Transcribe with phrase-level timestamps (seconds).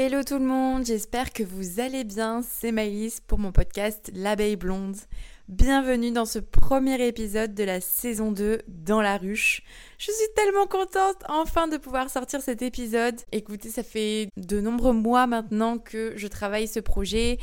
[0.00, 2.40] Hello tout le monde, j'espère que vous allez bien.
[2.48, 4.94] C'est Maïs pour mon podcast L'abeille blonde.
[5.48, 9.62] Bienvenue dans ce premier épisode de la saison 2 dans la ruche.
[9.96, 13.14] Je suis tellement contente enfin de pouvoir sortir cet épisode.
[13.32, 17.38] Écoutez, ça fait de nombreux mois maintenant que je travaille ce projet.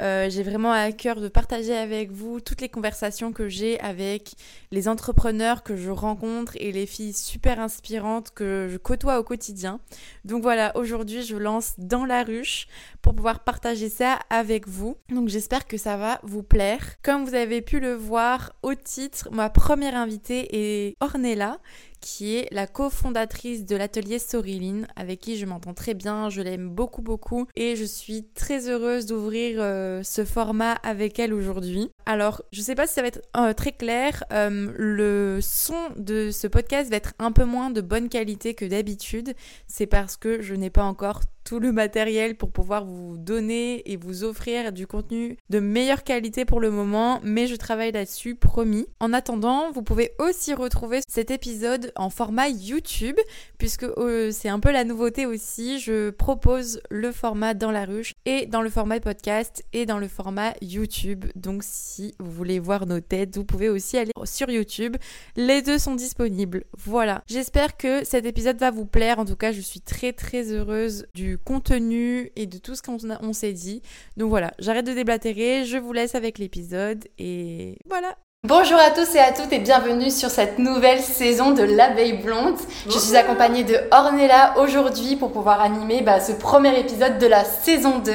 [0.00, 4.34] Euh, j'ai vraiment à cœur de partager avec vous toutes les conversations que j'ai avec
[4.70, 9.80] les entrepreneurs que je rencontre et les filles super inspirantes que je côtoie au quotidien.
[10.24, 12.68] Donc voilà, aujourd'hui je lance dans la ruche
[13.02, 14.96] pour pouvoir partager ça avec vous.
[15.10, 16.96] Donc j'espère que ça va vous plaire.
[17.02, 21.58] Comme vous avez pu le voir au titre, ma première invitée est Ornella
[22.00, 26.68] qui est la cofondatrice de l'atelier Soriline, avec qui je m'entends très bien, je l'aime
[26.68, 31.90] beaucoup beaucoup et je suis très heureuse d'ouvrir euh, ce format avec elle aujourd'hui.
[32.06, 36.30] Alors, je sais pas si ça va être euh, très clair, euh, le son de
[36.30, 39.34] ce podcast va être un peu moins de bonne qualité que d'habitude,
[39.66, 43.96] c'est parce que je n'ai pas encore tout le matériel pour pouvoir vous donner et
[43.96, 48.86] vous offrir du contenu de meilleure qualité pour le moment, mais je travaille là-dessus, promis.
[49.00, 53.16] En attendant, vous pouvez aussi retrouver cet épisode en format YouTube,
[53.58, 55.78] puisque euh, c'est un peu la nouveauté aussi.
[55.78, 60.08] Je propose le format dans la ruche et dans le format podcast et dans le
[60.08, 61.26] format YouTube.
[61.34, 64.96] Donc si vous voulez voir nos têtes, vous pouvez aussi aller sur YouTube.
[65.36, 66.64] Les deux sont disponibles.
[66.76, 67.22] Voilà.
[67.26, 69.18] J'espère que cet épisode va vous plaire.
[69.18, 73.32] En tout cas, je suis très très heureuse du contenu et de tout ce qu'on
[73.32, 73.82] s'est dit.
[74.16, 78.16] Donc voilà, j'arrête de déblatérer, je vous laisse avec l'épisode et voilà.
[78.46, 82.54] Bonjour à tous et à toutes et bienvenue sur cette nouvelle saison de l'abeille blonde.
[82.88, 87.42] Je suis accompagnée de Ornella aujourd'hui pour pouvoir animer bah, ce premier épisode de la
[87.42, 88.12] saison 2.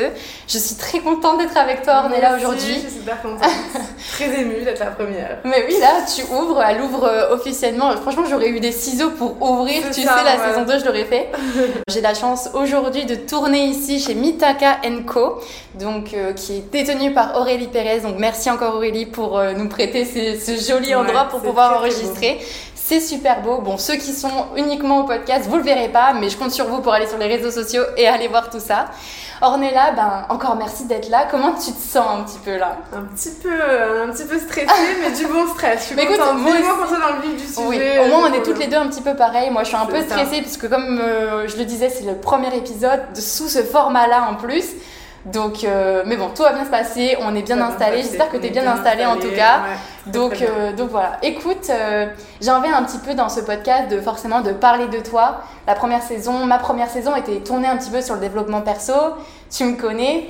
[0.48, 2.76] Je suis très contente d'être avec toi Ornella aujourd'hui.
[2.76, 3.50] Je suis super contente.
[4.14, 5.40] très émue d'être la première.
[5.44, 7.92] Mais oui, là tu ouvres, elle ouvre euh, officiellement.
[7.98, 11.32] Franchement, j'aurais eu des ciseaux pour ouvrir, tu sais, la saison 2, je l'aurais fait.
[11.90, 15.42] J'ai la chance aujourd'hui de tourner ici chez Mitaka Co,
[15.78, 18.00] donc, euh, qui est détenue par Aurélie Pérez.
[18.00, 22.40] Donc merci encore Aurélie pour euh, nous prêter ce joli endroit pour pouvoir enregistrer.
[22.76, 23.60] C'est super beau.
[23.60, 26.66] Bon, ceux qui sont uniquement au podcast, vous le verrez pas, mais je compte sur
[26.66, 28.88] vous pour aller sur les réseaux sociaux et aller voir tout ça.
[29.42, 31.28] Ornella, ben encore merci d'être là.
[31.30, 32.78] Comment tu te sens un petit peu là?
[32.94, 34.68] Un petit peu, un petit peu stressée,
[35.02, 35.80] mais du bon stress.
[35.80, 37.68] Je suis mais écoute, moi dans le vif du sujet.
[37.68, 39.50] Oui, au moins on est toutes les deux un petit peu pareil.
[39.50, 42.16] Moi, je suis un peu stressée parce que comme euh, je le disais, c'est le
[42.16, 44.66] premier épisode sous ce format-là en plus.
[45.26, 48.02] Donc, euh, mais bon, tout va bien se passer, on est bien installé.
[48.02, 49.62] J'espère que tu es bien, installé, en tout cas.
[50.08, 51.14] donc, euh, donc voilà.
[51.22, 52.08] Écoute, euh,
[52.42, 55.42] j'ai envie un petit peu dans ce podcast de forcément de parler de toi.
[55.66, 58.94] La première saison, ma première saison était tournée un petit peu sur le développement perso.
[59.50, 60.28] Tu me connais.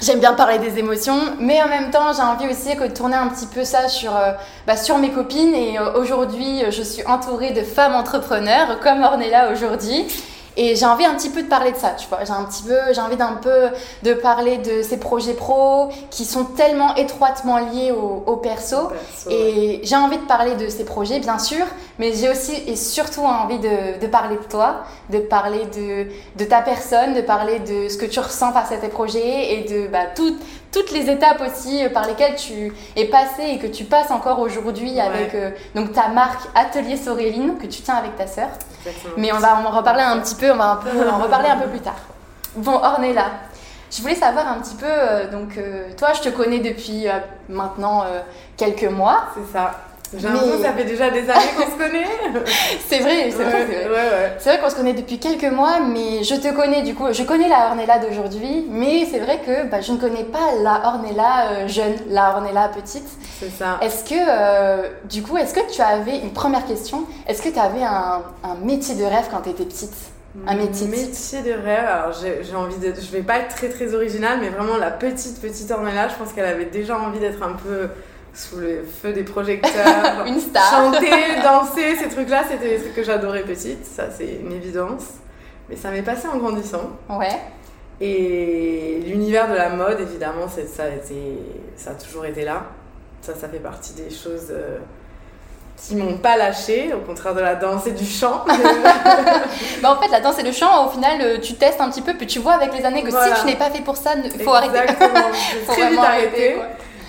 [0.00, 3.26] J'aime bien parler des émotions, mais en même temps, j'ai envie aussi de tourner un
[3.28, 4.12] petit peu ça sur,
[4.64, 5.54] bah, sur mes copines.
[5.54, 10.06] Et aujourd'hui, je suis entourée de femmes entrepreneurs, comme Ornella aujourd'hui.
[10.60, 12.24] Et j'ai envie un petit peu de parler de ça, tu vois.
[12.24, 13.68] J'ai un petit peu, j'ai envie d'un peu
[14.02, 18.90] de parler de ces projets pro qui sont tellement étroitement liés au, perso.
[19.30, 21.64] et j'ai envie de parler de ces projets, bien sûr,
[22.00, 26.44] mais j'ai aussi et surtout envie de, de, parler de toi, de parler de, de
[26.44, 30.06] ta personne, de parler de ce que tu ressens à tes projets et de bah,
[30.14, 30.40] toutes
[30.72, 34.38] toutes les étapes aussi euh, par lesquelles tu es passé et que tu passes encore
[34.38, 38.48] aujourd'hui avec euh, donc ta marque Atelier Soréline que tu tiens avec ta sœur.
[39.16, 41.56] Mais on va en reparler un petit peu, on va un peu en reparler un
[41.56, 41.98] peu plus tard.
[42.56, 43.26] Bon, Ornella,
[43.90, 45.58] je voulais savoir un petit peu, euh, donc
[45.96, 47.06] toi je te connais depuis
[47.48, 48.04] maintenant
[48.56, 49.26] quelques mois.
[49.34, 49.72] C'est ça.
[50.16, 52.06] J'ai l'impression que ça fait déjà des années qu'on se connaît.
[52.88, 54.36] c'est vrai, c'est vrai.
[54.38, 57.12] C'est vrai, qu'on se connaît depuis quelques mois, mais je te connais du coup.
[57.12, 60.88] Je connais la Ornella d'aujourd'hui, mais c'est vrai que bah, je ne connais pas la
[60.88, 63.08] Ornella euh, jeune, la Ornella petite.
[63.38, 63.78] C'est ça.
[63.82, 67.58] Est-ce que, euh, du coup, est-ce que tu avais, une première question, est-ce que tu
[67.58, 69.94] avais un, un, métier de rêve quand tu étais petite?
[70.46, 72.94] Un métier, métier de rêve, alors j'ai envie de.
[72.94, 76.32] Je vais pas être très très originale, mais vraiment la petite petite Ornella, je pense
[76.32, 77.88] qu'elle avait déjà envie d'être un peu
[78.38, 80.24] sous le feu des projecteurs.
[80.26, 80.70] une star.
[80.70, 85.04] Chanter, danser, ces trucs-là, c'était ce que j'adorais petite, ça c'est une évidence.
[85.68, 86.90] Mais ça m'est passé en grandissant.
[87.10, 87.36] Ouais.
[88.00, 92.62] Et l'univers de la mode, évidemment, ça, ça a toujours été là.
[93.22, 94.78] Ça, ça fait partie des choses euh,
[95.76, 98.44] qui m'ont pas lâché, au contraire de la danse et du chant.
[99.82, 102.02] bah en fait, la danse et le chant, au final, euh, tu testes un petit
[102.02, 104.12] peu, puis tu vois avec les années que si tu n'es pas fait pour ça,
[104.14, 104.78] il faut arrêter.
[104.78, 105.32] Exactement,
[105.66, 106.56] faut très vite arrêter.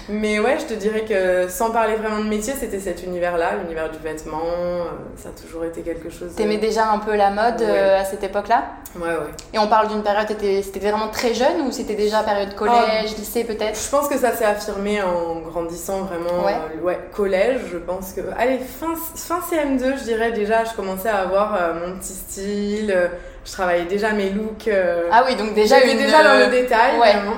[0.09, 3.89] Mais ouais, je te dirais que sans parler vraiment de métier, c'était cet univers-là, l'univers
[3.91, 4.41] du vêtement.
[4.44, 4.83] euh,
[5.15, 6.29] Ça a toujours été quelque chose.
[6.31, 7.67] de- T'aimais déjà un peu la mode Ouais.
[7.67, 8.63] euh, à cette époque-là?
[8.95, 9.31] Ouais, ouais.
[9.53, 13.44] Et on parle d'une période, c'était vraiment très jeune ou c'était déjà période collège, lycée
[13.44, 13.79] peut-être?
[13.79, 16.44] Je pense que ça s'est affirmé en grandissant vraiment.
[16.45, 16.53] Ouais.
[16.79, 18.21] euh, ouais, collège, je pense que.
[18.38, 23.09] Allez, fin, fin CM2, je dirais déjà, je commençais à avoir euh, mon petit style.
[23.45, 24.69] je travaillais déjà mes looks.
[25.11, 25.97] Ah oui, donc déjà une...
[25.97, 27.13] déjà dans le détail, ouais.
[27.13, 27.38] vraiment.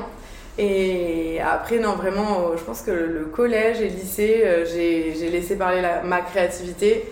[0.64, 5.30] Et après, non, vraiment, euh, je pense que le collège et le lycée, euh, j'ai
[5.32, 7.04] laissé parler la- ma créativité.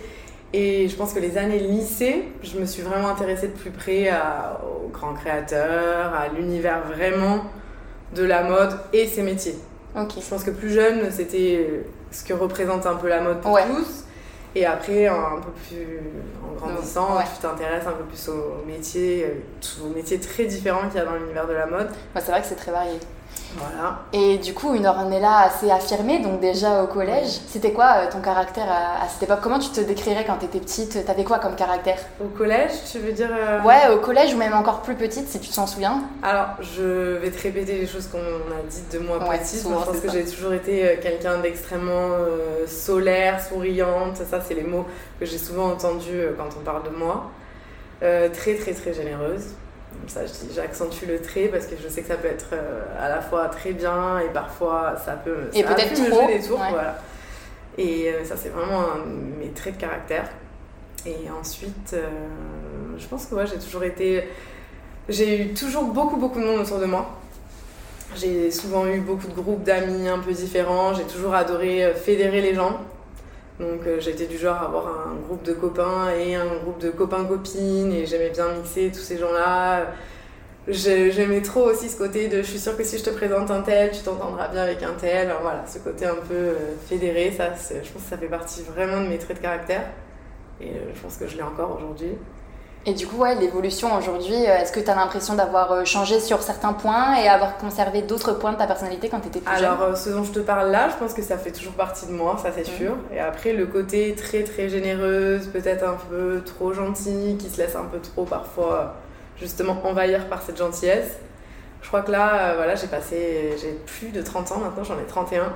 [0.52, 4.08] Et je pense que les années lycée, je me suis vraiment intéressée de plus près
[4.08, 7.44] à- aux grands créateurs, à l'univers vraiment
[8.14, 9.56] de la mode et ses métiers.
[9.96, 10.12] Ok.
[10.20, 11.82] Je pense que plus jeune, c'était
[12.12, 13.62] ce que représente un peu la mode pour Ouais.
[13.66, 14.04] tous.
[14.54, 15.98] Et après, un peu plus
[16.44, 17.24] en grandissant, Ouais.
[17.34, 21.04] tu t'intéresses un peu plus aux métiers, euh, aux métiers très différents qu'il y a
[21.04, 21.88] dans l'univers de la mode.
[22.14, 22.98] Bah, c'est vrai que c'est très varié.
[23.56, 23.98] Voilà.
[24.12, 27.40] Et du coup, une ornella assez affirmée, donc déjà au collège.
[27.48, 29.40] C'était quoi euh, ton caractère à, à cette époque?
[29.42, 31.04] Comment tu te décrirais quand t'étais petite?
[31.04, 31.98] T'avais quoi comme caractère?
[32.24, 35.40] Au collège, tu veux dire euh, Ouais, au collège ou même encore plus petite, si
[35.40, 36.00] tu t'en souviens.
[36.22, 39.60] Alors, je vais te répéter les choses qu'on a dites de moi Ouais, petite.
[39.62, 44.16] souvent, Moi, je pense que j'ai toujours été euh, quelqu'un d'extrêmement euh, solaire, souriante.
[44.30, 44.86] Ça, c'est les mots
[45.18, 47.30] que j'ai souvent entendus quand on parle de moi.
[48.04, 49.42] Euh, très, très, très généreuse.
[50.06, 50.20] Ça,
[50.54, 53.48] j'accentue le trait parce que je sais que ça peut être euh, à la fois
[53.48, 56.60] très bien et parfois ça peut, Et ça pu me trop, jouer des tours.
[56.60, 56.70] ouais.
[56.70, 56.98] Voilà.
[57.78, 59.04] Et euh, ça, c'est vraiment un
[59.38, 60.28] mes traits de caractère.
[61.06, 62.08] Et ensuite, euh,
[62.98, 64.24] je pense que ouais, j'ai toujours été.
[65.08, 67.18] J'ai eu toujours beaucoup, beaucoup de monde autour de moi.
[68.16, 70.94] J'ai souvent eu beaucoup de groupes d'amis un peu différents.
[70.94, 72.80] J'ai toujours adoré fédérer les gens.
[73.60, 76.90] Donc euh, j'étais du genre à avoir un groupe de copains et un groupe de
[76.90, 79.88] copains-copines et j'aimais bien mixer tous ces gens-là.
[80.68, 83.50] J'ai- J'aimais trop aussi ce côté de je suis sûre que si je te présente
[83.50, 85.32] un tel, tu t'entendras bien avec un tel.
[85.42, 86.54] Voilà, ce côté un peu euh,
[86.88, 89.82] fédéré, ça, je pense que ça fait partie vraiment de mes traits de caractère.
[90.60, 92.12] Et euh, je pense que je l'ai encore aujourd'hui.
[92.86, 96.40] Et du coup, ouais, l'évolution aujourd'hui, euh, est-ce que t'as l'impression d'avoir euh, changé sur
[96.40, 99.64] certains points et avoir conservé d'autres points de ta personnalité quand t'étais plus jeune?
[99.66, 102.12] Alors, ce dont je te parle là, je pense que ça fait toujours partie de
[102.12, 102.76] moi, ça c'est Mhm.
[102.78, 102.96] sûr.
[103.12, 107.76] Et après, le côté très très généreuse, peut-être un peu trop gentille, qui se laisse
[107.76, 108.94] un peu trop parfois
[109.38, 111.18] justement envahir par cette gentillesse.
[111.82, 114.98] Je crois que là, euh, voilà, j'ai passé, j'ai plus de 30 ans maintenant, j'en
[114.98, 115.52] ai 31.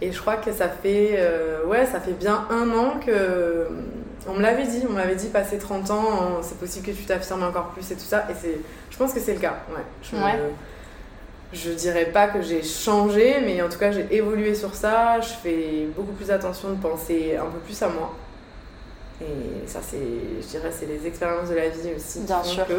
[0.00, 3.68] Et je crois que ça fait, euh, ouais, ça fait bien un an que.
[4.28, 7.42] On me l'avait dit, on m'avait dit, passer 30 ans, c'est possible que tu t'affirmes
[7.42, 8.24] encore plus et tout ça.
[8.30, 8.58] Et c'est,
[8.90, 9.82] je pense que c'est le cas, ouais.
[10.02, 10.40] Je, Ouais.
[11.52, 15.20] je dirais pas que j'ai changé, mais en tout cas, j'ai évolué sur ça.
[15.20, 18.14] Je fais beaucoup plus attention de penser un peu plus à moi.
[19.20, 19.98] Et ça, c'est,
[20.40, 22.20] je dirais, c'est les expériences de la vie aussi.
[22.20, 22.66] qui Bien font sûr.
[22.66, 22.72] que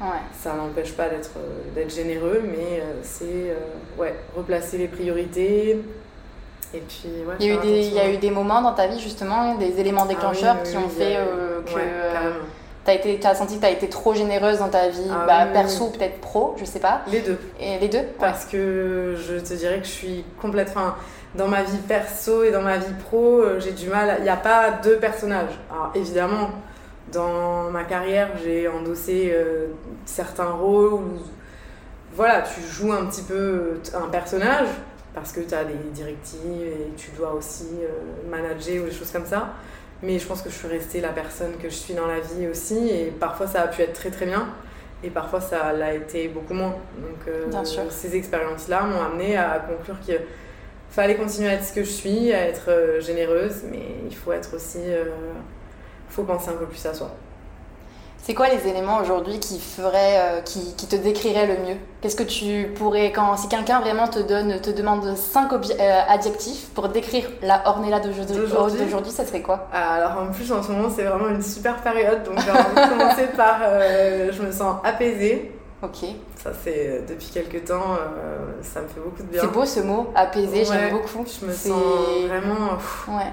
[0.00, 0.06] Ouais.
[0.42, 3.54] ça n'empêche pas d'être, euh, d'être généreux, mais euh, c'est euh,
[4.00, 5.78] ouais, replacer les priorités.
[6.74, 8.14] Et puis, ouais, Il y, a eu des, il y a attention.
[8.14, 10.88] eu des moments dans ta vie justement, des éléments déclencheurs Ah oui, qui oui, ont
[10.88, 11.82] fait euh, que Ouais,
[12.84, 15.86] t'as été, t'as senti que t'as été trop généreuse dans ta vie, Ah bah, perso
[15.86, 17.02] ou peut-être pro, je sais pas.
[17.08, 17.38] Les deux.
[17.60, 18.06] Et les deux Ouais.
[18.20, 20.68] Parce que je te dirais que je suis complète.
[20.70, 20.94] Enfin,
[21.34, 24.14] dans ma vie perso et dans ma vie pro, euh, j'ai du mal.
[24.18, 25.58] Il n'y a pas deux personnages.
[25.70, 26.50] Alors, évidemment,
[27.12, 29.66] dans ma carrière, j'ai endossé euh,
[30.04, 31.02] certains rôles où,
[32.14, 34.68] voilà, tu joues un petit peu un personnage
[35.14, 39.10] parce que tu as des directives et tu dois aussi euh, manager ou des choses
[39.10, 39.54] comme ça.
[40.02, 42.46] Mais je pense que je suis restée la personne que je suis dans la vie
[42.48, 42.88] aussi.
[42.88, 44.48] Et parfois, ça a pu être très très bien.
[45.02, 46.76] Et parfois, ça l'a été beaucoup moins.
[46.98, 47.82] Donc, euh, Bien sûr.
[47.90, 50.18] ces expériences-là m'ont amené à conclure qu'il
[50.90, 54.32] fallait continuer à être ce que je suis, à être euh, généreuse, mais il faut
[54.32, 54.78] être aussi.
[54.78, 55.04] euh,
[56.08, 57.10] faut penser un peu plus à soi.
[58.22, 61.76] C'est quoi les éléments aujourd'hui qui feraient, euh, qui, qui te décriraient le mieux?
[62.00, 66.68] Qu'est-ce que tu pourrais, quand si quelqu'un vraiment te donne, te demande cinq euh, adjectifs
[66.74, 69.68] pour décrire la Ornella d'aujourd'hui, ça serait quoi?
[69.72, 72.98] Alors en plus, en ce moment, c'est vraiment une super période, donc j'ai envie de
[72.98, 73.58] commencer par.
[73.62, 75.52] euh, je me sens apaisée.
[75.82, 76.10] Ok.
[76.36, 79.40] Ça, c'est depuis quelques temps, euh, ça me fait beaucoup de bien.
[79.40, 81.24] C'est beau ce mot, apaisé, Ouais, j'aime beaucoup.
[81.26, 81.82] Je me sens
[82.28, 82.76] vraiment.
[82.76, 83.32] pff, Ouais.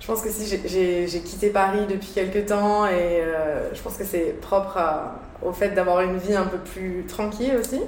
[0.00, 4.04] Je pense que si j'ai- quitté Paris depuis quelques temps et euh, je pense que
[4.04, 7.80] c'est propre à- au fait d'avoir une vie un peu plus tranquille aussi.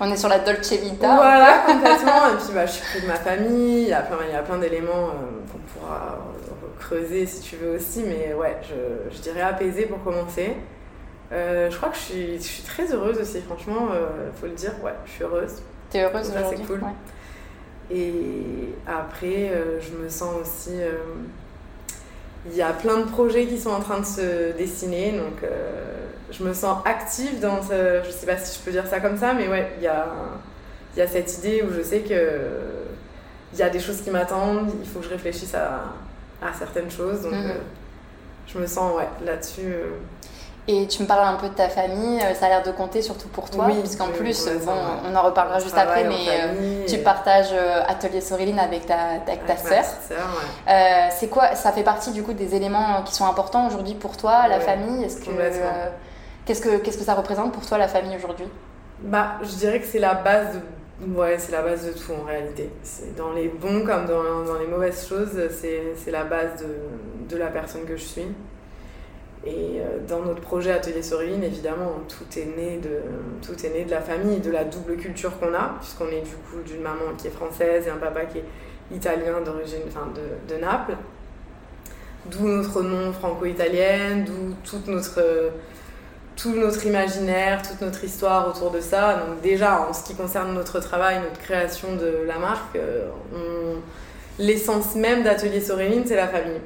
[0.00, 1.16] On est sur la Dolce Vita.
[1.16, 2.28] Voilà, complètement.
[2.32, 4.36] Et puis bah, je suis près de ma famille, il y a plein, il y
[4.36, 6.18] a plein d'éléments euh, qu'on pourra
[6.78, 10.54] creuser si tu veux aussi, mais ouais, je, je dirais apaisé pour commencer.
[11.32, 14.52] Euh, je crois que je suis, je suis très heureuse aussi, franchement, il faut le
[14.52, 15.56] dire, ouais, je suis heureuse.
[15.90, 16.80] T'es heureuse Ça, c'est aujourd'hui cool.
[16.84, 17.96] Ouais.
[17.98, 19.50] Et après,
[19.80, 20.76] je me sens aussi.
[22.46, 25.42] Euh, Il y a plein de projets qui sont en train de se dessiner, donc
[25.42, 25.48] euh,
[26.30, 28.00] je me sens active dans ce.
[28.04, 30.06] Je sais pas si je peux dire ça comme ça, mais ouais, il y a,
[30.94, 32.40] il y a cette idée où je sais que
[33.52, 35.84] il y a des choses qui m'attendent, il faut que je réfléchisse à,
[36.42, 37.22] à certaines choses.
[37.22, 37.46] Donc, Mhm.
[37.50, 37.54] euh,
[38.46, 39.72] je me sens ouais, là-dessus.
[40.70, 43.00] Et tu me parles un peu de ta famille, euh, ça a l'air de compter
[43.00, 44.72] surtout pour toi, Oui, puisqu'en plus, bon,
[45.10, 48.96] on en reparlera juste après, mais euh, tu partages euh, Atelier Soriline avec ta,
[49.26, 49.82] avec ta sœur.
[50.10, 50.16] ouais.
[50.68, 54.18] Euh, c'est quoi Ça fait partie du coup des éléments qui sont importants aujourd'hui pour
[54.18, 55.04] toi, la Ouais, famille?
[55.04, 55.88] Est-ce que euh,
[56.44, 58.46] qu'est-ce que qu'est-ce que ça représente pour toi la famille aujourd'hui?
[59.00, 61.18] Bah, je dirais que c'est la base de.
[61.18, 62.70] Ouais, c'est la base de tout en réalité.
[62.82, 67.34] C'est dans les bons comme dans, dans les mauvaises choses, c'est c'est la base de,
[67.34, 68.26] de la personne que je suis.
[69.48, 73.00] Et euh, dans notre projet Atelier Soréline, évidemment, tout est, né de,
[73.42, 76.34] tout est né de la famille, de la double culture qu'on a, puisqu'on est du
[76.34, 78.44] coup d'une maman qui est française et un papa qui est
[78.94, 80.08] italien d'origine, enfin
[80.48, 80.96] de, Naples.
[82.26, 85.22] D'où notre nom franco-italienne, d'où toute notre,
[86.36, 89.24] tout notre imaginaire, toute notre histoire autour de ça.
[89.26, 93.08] Donc déjà, en ce qui concerne notre travail, notre création de la marque, euh,
[94.38, 96.60] l'essence même d'Atelier Soréline, c'est la famille.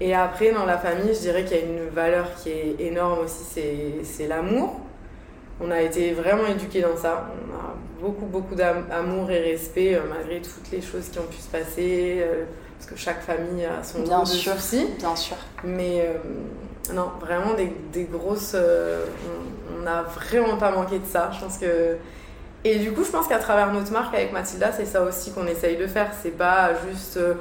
[0.00, 3.20] Et après, dans la famille, je dirais qu'il y a une valeur qui est énorme
[3.24, 4.80] aussi, c'est- c'est l'amour.
[5.60, 7.30] On a été vraiment éduqués dans ça.
[7.48, 11.36] On a beaucoup, beaucoup d'amour et respect euh, malgré toutes les choses qui ont pu
[11.36, 12.18] se passer.
[12.26, 12.44] euh,
[12.78, 14.52] parce que chaque famille a son Bien lot de sûr.
[14.54, 14.88] soucis.
[14.98, 15.36] Bien sûr.
[15.62, 18.52] Mais euh, non, vraiment des, des grosses.
[18.56, 19.06] euh,
[19.70, 21.30] on- on n'a vraiment pas manqué de ça.
[21.32, 21.96] Je pense que.
[22.64, 25.46] Et du coup, je pense qu'à travers notre marque avec Mathilda, c'est ça aussi qu'on
[25.46, 26.10] essaye de faire.
[26.22, 27.34] C'est pas juste euh,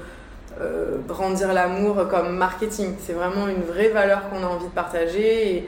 [0.62, 2.96] euh, brandir l'amour comme marketing.
[3.00, 5.68] C'est vraiment une vraie valeur qu'on a envie de partager.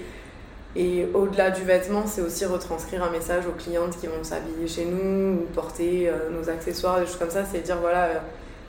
[0.75, 4.85] Et, au-delà du vêtement, c'est aussi retranscrire un message aux clientes qui vont s'habiller chez
[4.85, 7.45] nous ou porter euh, nos accessoires, des choses comme ça.
[7.45, 8.17] C'est dire voilà, euh,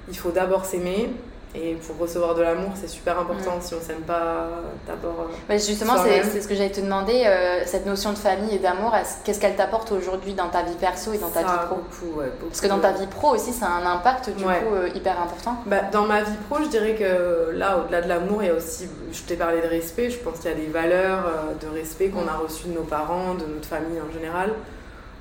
[0.08, 1.10] il faut d'abord s'aimer.
[1.58, 3.58] Et pour recevoir de l'amour, c'est super important.
[3.62, 4.48] Si on s'aime pas
[4.86, 5.20] d'abord.
[5.30, 7.22] euh, Bah, justement, c'est ce que j'allais te demander.
[7.26, 10.74] euh, cette notion de famille et d'amour, est-ce- qu'est-ce qu'elle t'apporte aujourd'hui dans ta vie
[10.78, 13.06] perso et dans ta ça vie pro beaucoup, ouais, beaucoup Parce que dans ta vie
[13.06, 14.58] pro aussi, ça a un impact du Ouais.
[14.60, 15.56] coup euh, hyper important.
[15.64, 18.54] Bah, dans ma vie pro, je dirais que là, au-delà de l'amour, il y a
[18.54, 21.24] aussi, je t'ai parlé de respect, je pense qu'il y a des valeurs
[21.60, 24.50] de respect qu'on a reçues de nos parents, de notre famille en général,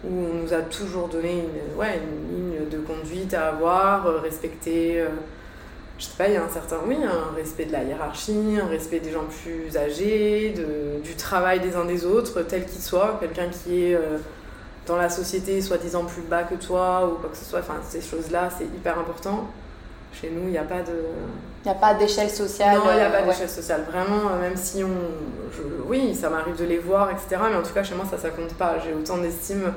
[0.04, 5.04] où on nous a toujours donné une, ouais, une ligne de conduite à avoir, respecter,
[5.98, 8.68] je sais pas, il y a un certain, oui, un respect de la hiérarchie, un
[8.68, 13.18] respect des gens plus âgés, de, du travail des uns des autres, tel qu'il soit,
[13.20, 14.18] quelqu'un qui est euh,
[14.88, 18.02] dans la société soi-disant plus bas que toi ou quoi que ce soit, enfin, ces
[18.02, 19.48] choses-là, c'est hyper important.
[20.14, 20.94] Chez nous, il n'y a pas de.
[21.66, 22.78] Il n'y a pas d'échelle sociale.
[22.78, 23.28] Non, il n'y a euh, pas ouais.
[23.28, 23.84] d'échelle sociale.
[23.92, 24.90] Vraiment, euh, même si on.
[25.52, 27.42] je- oui, ça m'arrive de les voir, etc.
[27.50, 28.75] Mais en tout cas, chez moi, ça, ça compte pas.
[28.84, 29.74] J'ai autant d'estime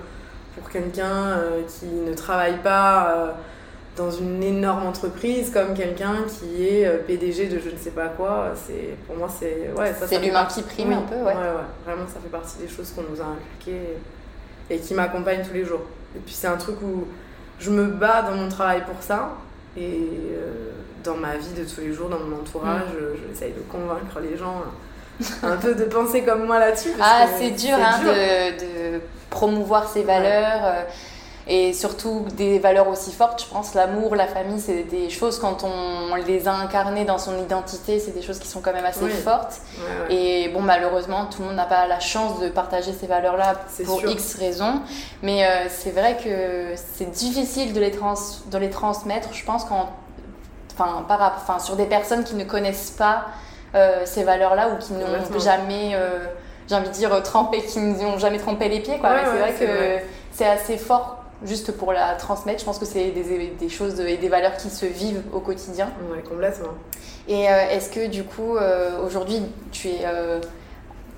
[0.57, 1.07] pour quelqu'un
[1.39, 3.31] euh, qui ne travaille pas euh,
[3.99, 8.09] dans une énorme entreprise comme quelqu'un qui est euh, PDG de je ne sais pas
[8.09, 8.52] quoi.
[8.67, 9.71] C'est, pour moi, c'est.
[9.76, 11.25] Ouais, ça, C'est l'humain qui prime oui, un peu, ouais.
[11.25, 11.69] ouais, ouais.
[11.85, 13.97] Vraiment, ça fait partie des choses qu'on nous a inculquées
[14.71, 15.83] et qui m'accompagnent tous les jours.
[16.17, 17.07] Et puis, c'est un truc où
[17.59, 19.31] je me bats dans mon travail pour ça.
[19.76, 19.83] Et
[20.33, 20.71] euh,
[21.05, 22.99] dans ma vie de tous les jours, dans mon entourage, Mm.
[23.00, 24.62] je- j'essaye de convaincre les gens
[25.43, 26.93] un peu de penser comme moi là-dessus.
[26.99, 29.00] parce Ah, que c'est dur, hein, De, de
[29.31, 30.61] promouvoir ces valeurs.
[30.64, 30.83] euh,
[31.50, 35.64] et surtout des valeurs aussi fortes, je pense, l'amour, la famille, c'est des choses quand
[35.64, 39.05] on les a incarnées dans son identité, c'est des choses qui sont quand même assez
[39.05, 39.11] Oui.
[39.11, 39.62] fortes.
[39.78, 40.14] Ouais, ouais.
[40.14, 43.55] Et bon, malheureusement, tout le monde n'a pas la chance de partager ces valeurs-là
[43.87, 44.11] pour sûr.
[44.11, 44.83] X raisons.
[45.23, 48.12] Mais euh, c'est vrai que c'est difficile de les, trans
[48.50, 49.88] de les transmettre, je pense, quand,
[50.75, 53.25] enfin, par, enfin, sur des personnes qui ne connaissent pas
[53.75, 56.26] euh, ces valeurs-là ou qui n'ont jamais, euh,
[56.69, 58.99] j'ai envie de dire, trempé, qui n'ont jamais trempé les pieds.
[58.99, 59.12] Quoi.
[59.12, 62.61] Ouais, Mais c'est vrai que c'est assez fort juste pour la transmettre.
[62.61, 65.90] Je pense que c'est des, des choses et des valeurs qui se vivent au quotidien.
[66.12, 66.75] Ouais, complètement.
[67.28, 70.00] Et euh, est-ce que du coup, euh, aujourd'hui, tu es.
[70.04, 70.40] euh,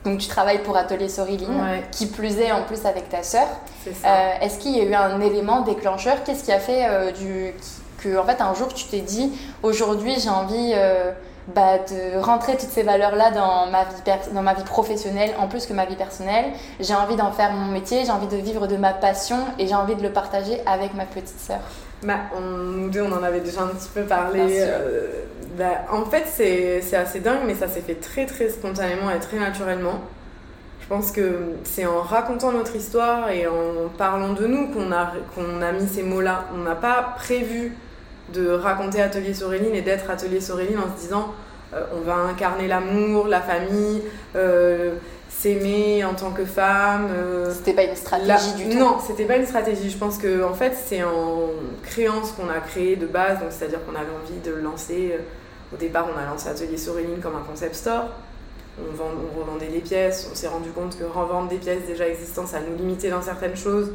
[0.05, 1.85] donc tu travailles pour Atelier Soriline, Ouais.
[1.93, 3.47] qui plus est en plus avec ta sœur.
[3.85, 4.37] C'est ça.
[4.41, 6.25] Est-ce qu'il y a eu un élément déclencheur?
[6.25, 7.53] Qu'est-ce qui a fait du,
[8.03, 9.31] que en fait un jour tu t'es dit
[9.63, 10.73] aujourd'hui j'ai envie
[11.55, 15.67] bah, de rentrer toutes ces valeurs-là dans ma vie dans ma vie professionnelle en plus
[15.67, 16.47] que ma vie personnelle.
[16.81, 19.75] J'ai envie d'en faire mon métier, j'ai envie de vivre de ma passion et j'ai
[19.75, 21.61] envie de le partager avec ma petite sœur.
[22.03, 24.41] Bah, on, nous deux, on en avait déjà un petit peu parlé.
[24.61, 25.09] Euh,
[25.57, 29.19] bah, en fait, c'est c'est assez dingue, mais ça s'est fait très très spontanément et
[29.19, 30.01] très naturellement.
[30.81, 35.13] Je pense que c'est en racontant notre histoire et en parlant de nous qu'on a,
[35.35, 36.47] qu'on a mis ces mots-là.
[36.53, 37.77] On n'a pas prévu
[38.33, 41.33] de raconter Atelier Soréline et d'être Atelier Soréline en se disant
[41.75, 44.03] euh, on va incarner l'amour, la famille,
[44.37, 44.95] euh,
[45.29, 47.09] s'aimer en tant que femme.
[47.13, 48.79] euh, C'était pas une stratégie du tout.
[48.79, 49.89] Non, c'était pas une stratégie.
[49.91, 51.49] Je pense que en fait, c'est en
[51.83, 55.17] créant ce qu'on a créé de base, donc c'est-à-dire qu'on avait envie de le lancer.
[55.73, 58.07] Au départ, on a lancé Atelier Soréline comme un concept store.
[58.81, 60.29] On, vend- on revendait les pièces.
[60.33, 63.57] On s'est rendu compte que revendre des pièces déjà existantes, ça nous limitait dans certaines
[63.57, 63.93] choses.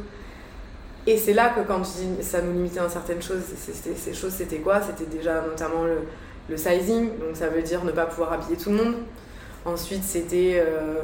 [1.06, 3.42] Et c'est là que quand tu dis ça nous limitait dans certaines choses,
[3.96, 4.80] ces choses c'était quoi?
[4.80, 8.76] C'était déjà notamment le, sizing, donc ça veut dire ne pas pouvoir habiller tout le
[8.76, 8.94] monde.
[9.64, 11.02] Ensuite c'était euh,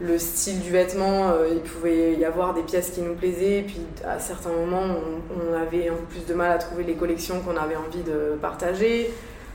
[0.00, 3.80] le style du vêtement, euh, il pouvait y avoir des pièces qui nous plaisaient, puis
[4.06, 4.96] à certains moments
[5.34, 8.36] on, avait un peu plus de mal à trouver les collections qu'on avait envie de
[8.40, 9.10] partager.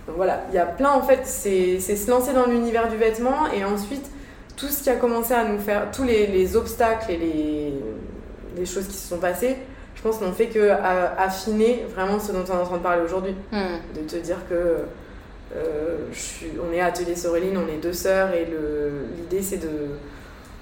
[0.07, 3.47] Donc voilà, il y a plein en fait, c'est se lancer dans l'univers du vêtement
[3.55, 4.09] et ensuite
[4.57, 7.17] tout ce qui a commencé à nous faire, tous les, les obstacles et
[8.57, 9.57] les, choses qui se sont passées,
[10.03, 10.69] pense qu'on fait que
[11.17, 13.35] affiner vraiment ce dont on est en train de parler aujourd'hui.
[13.51, 13.77] Hmm.
[13.95, 14.79] De te dire que
[15.55, 19.57] euh, je suis, on est à Atelier Soréline, on est deux sœurs et l'idée c'est
[19.57, 19.69] de,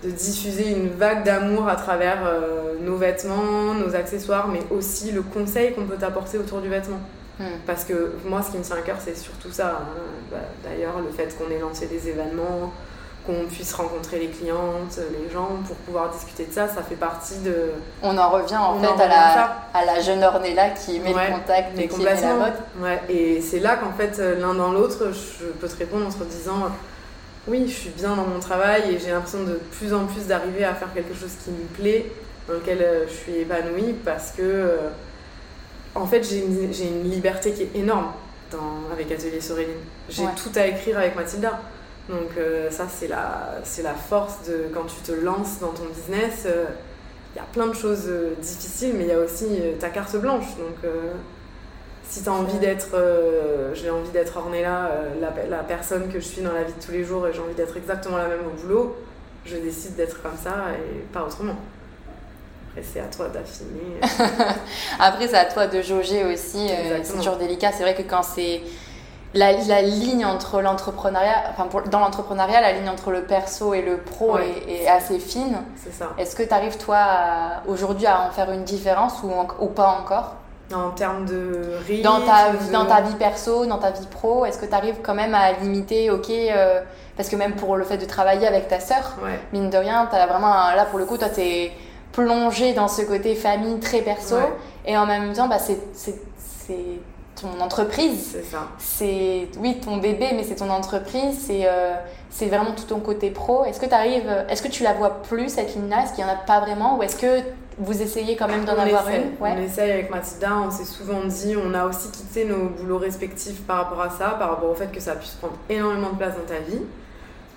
[0.04, 5.22] de, diffuser une vague d'amour à travers euh, nos vêtements, nos accessoires, mais aussi le
[5.22, 7.00] conseil qu'on peut apporter autour du vêtement.
[7.40, 7.58] Hmm.
[7.66, 9.82] Parce que moi, ce qui me tient à cœur, c'est surtout ça.
[9.82, 10.02] Hein.
[10.32, 12.74] Bah, d'ailleurs, le fait qu'on ait lancé des événements,
[13.26, 17.38] qu'on puisse rencontrer les clientes, les gens, pour pouvoir discuter de ça, ça fait partie
[17.40, 17.72] de...
[18.02, 21.78] On en revient en fait à, la, à la jeune Ornella qui met le contact
[21.78, 22.54] et qui met la mode.
[22.80, 23.02] Ouais.
[23.10, 26.72] Et c'est là qu'en fait, l'un dans l'autre, je peux te répondre en te disant,
[27.48, 30.64] oui, je suis bien dans mon travail et j'ai l'impression de plus en plus d'arriver
[30.64, 32.12] à faire quelque chose qui me plaît,
[32.48, 34.78] dans lequel euh, je suis épanouie, parce que, euh,
[35.96, 38.12] en fait, j'ai une, une, liberté qui est énorme
[38.52, 39.74] dans, avec Atelier Soréline.
[40.10, 41.60] J'ai tout à écrire avec Mathilda.
[42.10, 45.86] Donc euh, ça, c'est la, c'est la force de quand tu te lances dans ton
[45.86, 46.44] business.
[46.46, 46.66] Euh,
[47.34, 49.48] il y a plein de choses euh, difficiles, mais il y a aussi
[49.80, 50.58] ta carte blanche.
[50.58, 50.92] Donc
[52.04, 52.98] si tu as envie d'être,
[53.74, 54.92] j'ai envie d'être Ornella,
[55.22, 57.40] la, la, personne que je suis dans la vie de tous les jours, et j'ai
[57.40, 58.98] envie d'être exactement la même au boulot,
[59.46, 61.56] je décide d'être comme ça et pas autrement.
[62.68, 64.02] Après, c'est à toi d'affiner.
[65.00, 66.70] Après, c'est à toi de jauger aussi.
[67.04, 67.72] c'est toujours délicat.
[67.72, 68.62] C'est vrai que quand c'est
[69.34, 73.98] la, la, ligne entre l'entrepreneuriat, enfin dans l'entrepreneuriat, la ligne entre le perso et le
[73.98, 75.58] pro est, assez fine.
[75.76, 76.10] C'est ça.
[76.18, 77.00] Est-ce que tu arrives toi
[77.68, 79.32] aujourd'hui à en faire une différence ou,
[79.64, 80.36] ou pas encore?
[80.74, 84.58] En termes de rythme dans ta, dans ta vie perso, dans ta vie pro, est-ce
[84.58, 86.82] que tu arrives quand même à limiter, ok, euh,
[87.18, 89.18] parce que même pour le fait de travailler avec ta sœur,
[89.52, 91.72] mine de rien, as vraiment, là pour le coup, toi tu es
[92.14, 94.38] plongé dans ce côté famille très perso
[94.86, 95.78] et en même temps, bah, c'est
[97.42, 98.32] ton entreprise.
[98.34, 98.70] C'est ça.
[98.78, 101.38] C'est, oui, ton bébé, mais c'est ton entreprise.
[101.46, 101.96] C'est, euh,
[102.30, 103.66] c'est vraiment tout ton côté pro.
[103.66, 106.30] Est-ce que tu arrives, est-ce que tu la vois plus, cette ligne-là Est-ce qu'il n'y
[106.30, 106.98] en a pas vraiment?
[106.98, 107.42] Ou est-ce que
[107.78, 109.32] vous essayez quand même d'en avoir une?
[109.40, 113.62] On essaye avec Mathilda, on s'est souvent dit, on a aussi quitté nos boulots respectifs
[113.64, 116.36] par rapport à ça, par rapport au fait que ça puisse prendre énormément de place
[116.36, 116.82] dans ta vie.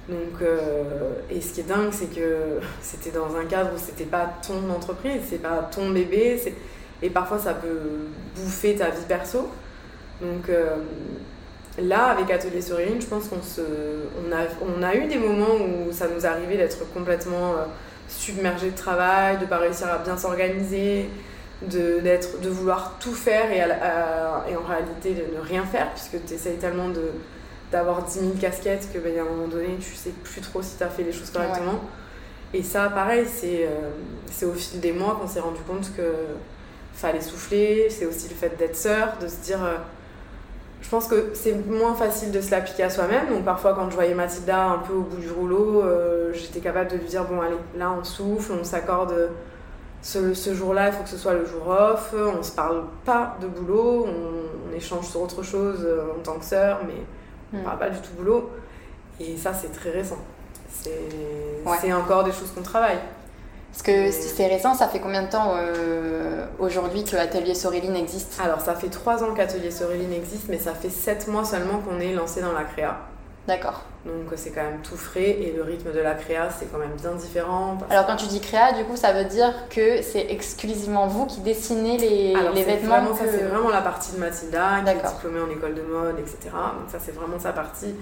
[0.08, 4.04] Donc, euh, et ce qui est dingue, c'est que c'était dans un cadre où c'était
[4.04, 6.40] pas ton entreprise, c'est pas ton bébé,
[7.02, 9.48] et parfois ça peut bouffer ta vie perso.
[10.20, 10.76] Donc euh,
[11.78, 15.54] là, avec Atelier Soréline, je pense qu'on se, on a, on a eu des moments
[15.54, 17.64] où ça nous arrivait d'être complètement euh,
[18.08, 21.08] submergé de travail, de ne pas réussir à bien s'organiser,
[21.62, 26.24] de, d'être, de vouloir tout faire et, et, en réalité de ne rien faire, puisque
[26.26, 27.10] tu essayes tellement de,
[27.72, 30.76] d'avoir 10 000 casquettes que ben, à un moment donné, tu sais plus trop si
[30.76, 31.80] tu as fait les choses correctement.
[32.52, 33.90] Et ça, pareil, c'est, euh,
[34.30, 36.14] c'est au fil des mois qu'on s'est rendu compte que
[36.94, 37.88] fallait souffler.
[37.90, 39.58] C'est aussi le fait d'être sœur, de se dire
[40.84, 43.28] je pense que c'est moins facile de se l'appliquer à soi-même.
[43.30, 46.90] Donc parfois quand je voyais Mathilda un peu au bout du rouleau, euh, j'étais capable
[46.90, 49.30] de lui dire bon allez, là on souffle, on s'accorde
[50.02, 53.38] ce, ce jour-là, il faut que ce soit le jour off, on se parle pas
[53.40, 57.00] de boulot, on, échange sur autre chose euh, en tant que sœur, mais
[57.52, 57.64] on hmm.
[57.64, 58.50] parle pas du tout boulot.
[59.20, 60.18] Et ça c'est très récent.
[60.68, 62.98] C'est encore des choses qu'on travaille.
[63.74, 68.40] Parce que c'est récent, ça fait combien de temps euh, aujourd'hui que Atelier Soréline existe?
[68.40, 71.98] Alors, ça fait trois ans qu'Atelier Soréline existe, mais ça fait sept mois seulement qu'on
[71.98, 72.98] est lancé dans la créa.
[73.48, 73.82] D'accord.
[74.06, 76.94] Donc, c'est quand même tout frais et le rythme de la créa, c'est quand même
[77.00, 77.76] bien différent.
[77.90, 81.40] Alors, quand tu dis créa, du coup, ça veut dire que c'est exclusivement vous qui
[81.40, 85.40] dessinez les, les vêtements vraiment, Ça, c'est vraiment la partie de Mathilda, qui est diplômée
[85.40, 86.38] en école de mode, etc.
[86.44, 87.92] Donc, ça, c'est vraiment sa partie.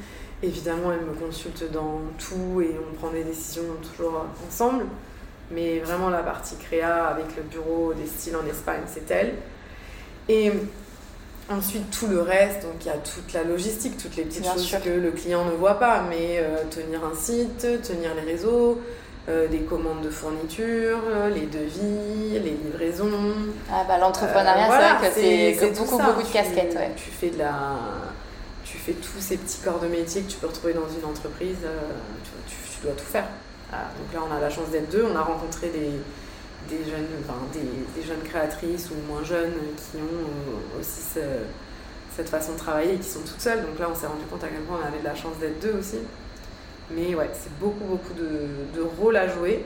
[0.43, 4.85] Évidemment, elle me consulte dans tout et on prend des décisions toujours ensemble
[5.55, 9.35] mais vraiment la partie créa avec le bureau des styles en Espagne, c'est elle.
[10.29, 10.53] Et
[11.49, 14.77] ensuite tout le reste, donc il y a toute la logistique, toutes les petites choses
[14.83, 18.81] que le client ne voit pas, mais euh, tenir un site, tenir les réseaux,
[19.29, 20.99] euh, des commandes de fourniture,
[21.35, 23.11] les devis, les livraisons.
[23.71, 26.75] Ah bah l'entrepreneuriat, c'est vrai que c'est beaucoup, beaucoup de casquettes.
[26.75, 26.93] Ouais.
[26.97, 27.55] Tu fais de la...
[28.65, 31.59] Tu fais tous ces petits corps de métier que tu peux retrouver dans une entreprise,
[31.65, 31.91] euh,
[32.49, 33.27] tu dois tout faire.
[33.73, 35.05] Ah, donc là, on a la chance d'être deux.
[35.11, 41.01] On a rencontré des, jeunes créatrices ou moins jeunes qui ont euh, aussi
[42.15, 43.63] cette façon de travailler et qui sont toutes seules.
[43.63, 45.61] Donc là, on s'est rendu compte à quel point on avait de la chance d'être
[45.61, 45.99] deux aussi.
[46.91, 49.65] Mais ouais, c'est beaucoup, beaucoup de, de, rôles à jouer.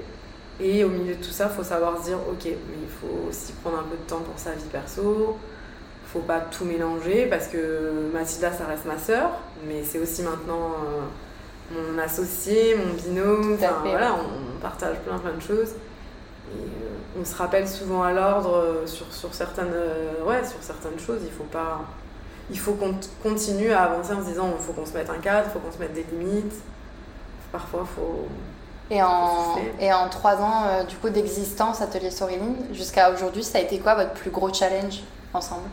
[0.60, 3.28] Et au milieu de tout ça, il faut savoir se dire, ok, mais il faut
[3.28, 5.36] aussi prendre un peu de temps pour sa vie perso.
[6.06, 9.30] faut pas tout mélanger parce que Mathilda, ça reste ma sœur,
[9.66, 11.02] mais c'est aussi maintenant euh,
[11.70, 13.59] mon associé, mon binôme.
[13.59, 15.70] Fait, voilà, on, on partage plein plein de choses.
[16.52, 20.62] Et euh, on se rappelle souvent à l'ordre euh, sur, sur, certaines, euh, ouais, sur
[20.62, 21.20] certaines choses.
[21.24, 21.81] Il faut pas.
[22.50, 25.18] Il faut qu'on continue à avancer en se disant il faut qu'on se mette un
[25.18, 26.55] cadre, il faut qu'on se mette des limites.
[27.50, 28.29] Parfois, il faut.
[28.88, 33.59] Et en, et en trois ans euh, du coup d'existence Atelier Storyline, jusqu'à aujourd'hui, ça
[33.59, 35.00] a été quoi votre plus gros challenge
[35.35, 35.68] ensemble?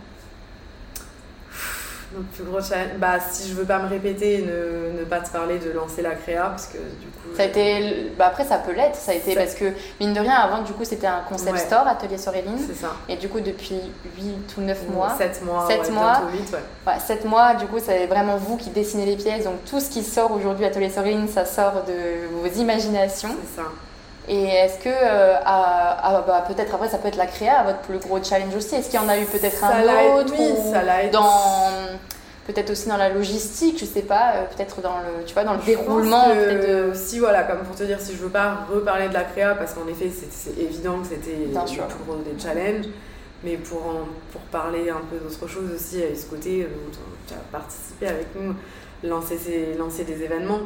[2.16, 2.98] Notre plus gros challenge.
[2.98, 6.02] Bah, si je veux pas me répéter et ne, ne pas te parler de lancer
[6.02, 7.36] la créa, parce que du coup.
[7.36, 9.66] Ça a été, bah après ça peut l'être, ça a été Ça- parce que
[10.00, 11.58] mine de rien avant du coup c'était un concept Ouais.
[11.58, 12.92] store Atelier Storyline C'est ça.
[13.10, 13.80] et du coup depuis
[14.18, 15.66] 8 ou 9 mois, 7 mois.
[15.68, 16.20] Sept ouais, mois.
[16.20, 16.60] bientôt huit, ouais.
[16.94, 19.46] Ouais, 7 mois, du coup, c'est vraiment vous qui dessinez les pièces.
[19.46, 23.36] Donc, tout ce qui sort aujourd'hui Atelier Storyline, ça sort de vos imaginations.
[23.56, 23.68] C'est ça.
[24.30, 27.80] Et est-ce que, euh, à- à- bah, peut-être après, ça peut être la créa, votre
[27.80, 28.76] plus gros challenge aussi.
[28.76, 29.84] Est-ce qu'il y en a eu peut-être un
[30.22, 32.00] autre oui, ou ça dans
[32.48, 35.54] peut-être aussi dans la logistique, je sais pas, euh, peut-être dans le, tu vois, dans
[35.54, 38.66] le Je déroulement que de- aussi, voilà, comme pour te dire, si je veux pas
[38.74, 41.54] reparler de la créa, parce qu'en effet, c'est évident que c'était le
[41.88, 42.86] plus gros des challenges,
[43.46, 46.68] mais pour, en- pour parler un peu d'autre chose aussi, eu ce côté, euh,
[47.28, 48.54] tu as participé avec nous,
[49.10, 50.60] lancer, lancer des événements,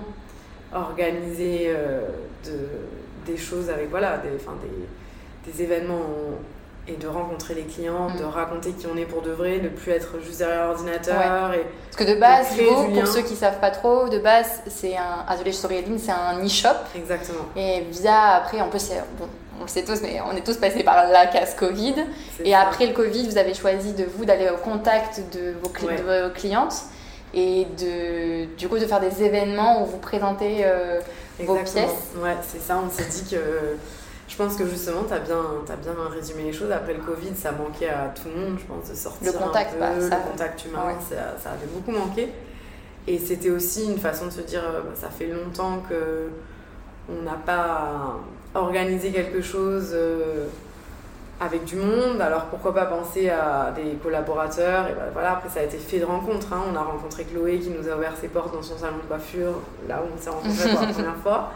[0.73, 2.01] organiser euh,
[2.45, 6.01] de, des choses avec, voilà, des, enfin, des, des événements
[6.89, 8.19] et de rencontrer les clients, Mm.
[8.19, 11.95] de raconter qui on est pour de vrai, de plus être juste derrière l'ordinateur Parce
[11.97, 15.99] que de base, pour ceux qui savent pas trop, de base, c'est un Atelier Storyline,
[15.99, 16.69] c'est un e-shop.
[16.95, 17.43] exactement.
[17.57, 19.27] Et via, après, en plus, bon,
[19.59, 21.95] on le sait tous, mais on est tous passés par la case Covid.
[22.45, 22.59] Et ça.
[22.61, 25.97] après le Covid, vous avez choisi de vous d'aller au contact de vos, cli- Ouais.
[25.97, 26.75] de vos clientes
[27.39, 30.99] et de, du coup de faire des événements où vous présentez euh,
[31.39, 31.75] vos pièces.
[32.21, 32.81] Ouais, c'est ça.
[32.83, 33.37] On s'est dit que.
[34.29, 36.69] Je pense que justement, tu as bien, as bien résumé les choses.
[36.71, 39.31] Après le Covid, ça manquait à tout le monde, je pense, de sortir.
[39.31, 40.95] Le contact, un peu, bah, ça- le contact humain, Ouais.
[41.09, 42.27] ça, ça avait beaucoup manqué.
[43.07, 46.27] Et c'était aussi une façon de se dire euh, bah, ça fait longtemps que
[47.09, 48.17] on n'a pas
[48.53, 50.47] organisé quelque chose euh,
[51.39, 55.59] avec du monde, alors pourquoi pas penser à des collaborateurs Et bah, voilà, après ça
[55.59, 56.51] a été fait de rencontres.
[56.51, 56.63] hein.
[56.71, 59.53] On a rencontré Chloé qui nous a ouvert ses portes dans son salon de coiffure,
[59.87, 61.51] là où on s'est rencontrés pour la première fois.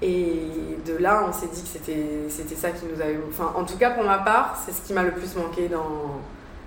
[0.00, 0.50] Et
[0.86, 3.18] de là, on s'est dit que c'était c'était ça qui nous avait.
[3.28, 6.20] Enfin, en tout cas, pour ma part, c'est ce qui m'a le plus manqué dans,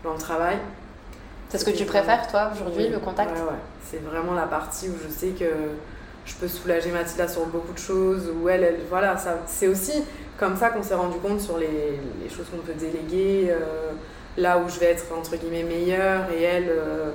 [0.03, 0.57] dans le travail.
[1.49, 3.59] C'est ce que tu préfères, toi, aujourd'hui, oui, le contact ouais, ouais.
[3.89, 5.45] C'est vraiment la partie où je sais que
[6.25, 10.03] je peux soulager Mathilda sur beaucoup de choses, où elle, elle voilà, ça, c'est aussi
[10.37, 13.91] comme ça qu'on s'est rendu compte sur les, les choses qu'on peut déléguer, euh,
[14.37, 17.11] là où je vais être entre guillemets meilleure et elle euh,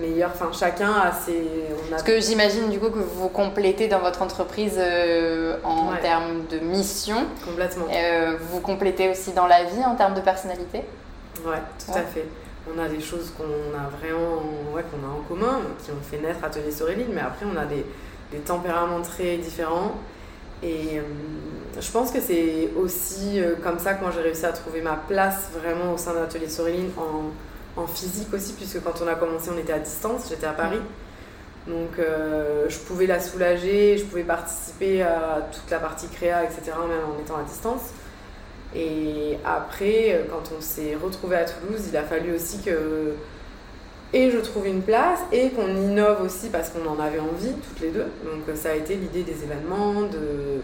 [0.00, 0.30] meilleure.
[0.34, 1.42] Enfin, chacun a ses.
[1.82, 5.56] On a Parce que j'imagine du coup que vous vous complétez dans votre entreprise euh,
[5.64, 6.00] en Ouais.
[6.00, 7.26] termes de mission.
[7.44, 7.86] complètement.
[8.40, 10.78] Vous vous complétez aussi dans la vie en termes de personnalité?
[11.44, 11.98] Ouais, tout Ouais.
[12.00, 12.26] à fait.
[12.72, 14.42] On a des choses qu'on a vraiment,
[14.74, 17.64] ouais, qu'on a en commun, qui ont fait naître Atelier Storyline, mais après on a
[17.64, 17.86] des,
[18.30, 19.92] des tempéraments très différents.
[20.62, 21.02] Et euh,
[21.80, 24.96] je pense que c'est aussi euh, comme ça que moi j'ai réussi à trouver ma
[24.96, 29.50] place vraiment au sein d'Atelier Storyline en, en physique aussi, puisque quand on a commencé
[29.54, 30.80] on était à distance, j'étais à Paris.
[31.66, 36.62] Donc euh, je pouvais la soulager, je pouvais participer à toute la partie créa, etc.,
[36.88, 37.90] même en étant à distance.
[38.74, 43.14] Et après, quand on s'est retrouvé à Toulouse, il a fallu aussi que
[44.12, 47.80] et je trouve une place et qu'on innove aussi parce qu'on en avait envie toutes
[47.80, 48.06] les deux.
[48.24, 50.62] Donc euh, ça a été l'idée des événements, de,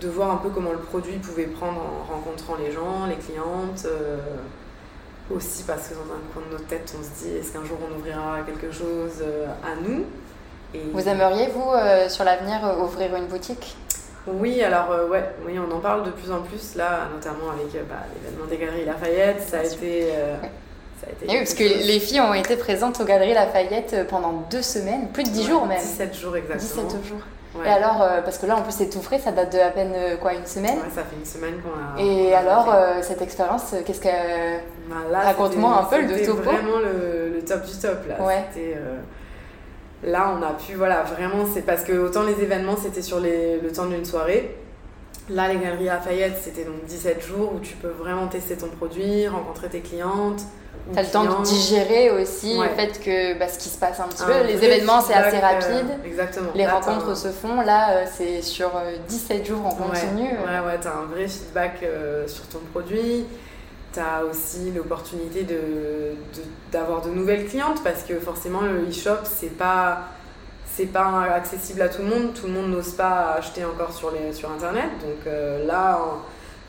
[0.00, 3.84] de voir un peu comment le produit pouvait prendre en rencontrant les gens, les clientes.
[3.86, 4.18] euh,
[5.32, 7.78] aussi parce que dans un coin de notre tête, on se dit est-ce qu'un jour
[7.88, 10.04] on ouvrira quelque chose euh, à nous?
[10.74, 13.76] Et Vous aimeriez, vous, euh, sur l'avenir, ouvrir une boutique?
[14.26, 17.72] Oui, alors euh, ouais, oui, on en parle de plus en plus là, notamment avec
[17.76, 19.40] euh, bah, l'événement des Galeries Lafayette.
[19.42, 20.08] Ça a été.
[20.12, 20.34] euh.
[21.00, 23.92] Ça a été Et oui, parce que les filles ont été présentes aux Galeries Lafayette
[23.94, 25.78] euh, pendant deux semaines, plus de dix Ouais, jours même.
[25.80, 26.82] 17 jours exactement.
[26.88, 27.18] 17 jours.
[27.56, 27.66] Ouais.
[27.66, 29.70] Et alors, euh, parce que là, en plus, c'est tout frais, ça date de à
[29.70, 30.76] peine euh, quoi, une semaine.
[30.76, 32.00] Ouais, ça fait une semaine qu'on a.
[32.00, 34.08] Et alors, euh, cette expérience, qu'est-ce que.
[34.88, 36.42] Bah, raconte-moi c'était- un peu le c'était topo.
[36.42, 38.24] vraiment le, le top du top là.
[38.24, 38.44] Ouais.
[38.52, 38.76] C'était,
[40.02, 43.58] Là, on a pu, voilà, vraiment, c'est parce que autant les événements c'était sur les,
[43.60, 44.56] le temps d'une soirée.
[45.28, 49.28] Là, les Galeries Lafayette, c'était donc 17 jours où tu peux vraiment tester ton produit,
[49.28, 50.40] rencontrer tes clientes.
[50.94, 52.68] T'as le temps de digérer aussi Ouais.
[52.68, 54.42] le fait que bah, ce qui se passe un petit Un peu.
[54.46, 55.86] Les événements, c'est assez euh, rapide.
[56.04, 56.50] exactement.
[56.54, 57.60] Les Là, rencontres un- se font.
[57.60, 60.22] Là, euh, c'est sur euh, 17 jours en continu.
[60.22, 60.60] Ouais, euh.
[60.62, 63.24] ouais, ouais, t'as un vrai feedback euh, sur ton produit.
[63.92, 69.56] T'as aussi l'opportunité de, de- d'avoir de, nouvelles clientes parce que forcément le e-shop c'est
[69.58, 70.02] pas
[70.76, 72.32] c'est pas accessible à tout le monde.
[72.32, 74.90] Tout le monde n'ose pas acheter encore sur, les, sur Internet.
[75.02, 76.18] Donc euh, là, en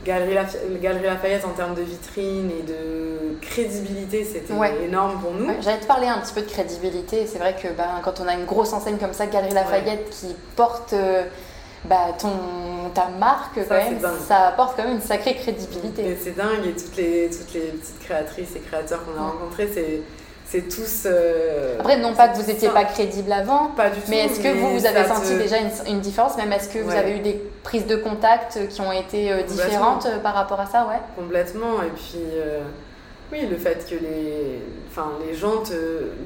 [0.05, 0.35] Galerie,
[0.81, 5.47] Galerie Lafayette, en termes de vitrine et de crédibilité, c'était énorme pour nous.
[5.61, 7.27] J'allais te parler un petit peu de crédibilité.
[7.27, 10.35] C'est vrai que ben, quand on a une grosse enseigne comme ça, Galerie Lafayette, qui
[10.55, 11.23] porte euh,
[11.85, 12.29] bah, ton,
[12.93, 16.17] ta marque, ça, quand même, ça apporte quand même une sacrée crédibilité.
[16.21, 16.65] C'est dingue.
[16.65, 20.01] Et toutes les, toutes les petites créatrices et créateurs qu'on a rencontrés, c'est
[20.51, 21.03] c'est tous.
[21.05, 24.41] Euh, Après, non pas que vous n'étiez pas crédible avant, pas du tout, mais est-ce
[24.41, 25.55] que vous, vous avez senti déjà
[25.87, 26.35] une, différence?
[26.35, 30.05] Même est-ce que vous avez eu des prises de contact qui ont été euh, différentes
[30.05, 30.87] euh, par rapport à ça?
[30.87, 31.81] Ouais Complètement.
[31.81, 32.19] Et puis,
[33.31, 35.63] oui, le fait que les, enfin, les gens.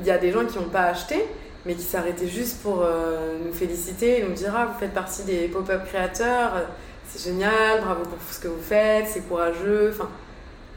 [0.02, 1.28] Il y a des gens qui n'ont pas acheté,
[1.68, 5.48] mais qui s'arrêtaient juste pour nous féliciter et nous dire Ah, vous faites partie des
[5.50, 6.54] pop-up créateurs,
[7.08, 9.94] c'est génial, bravo pour ce que vous faites, c'est courageux.
[9.94, 10.10] Enfin,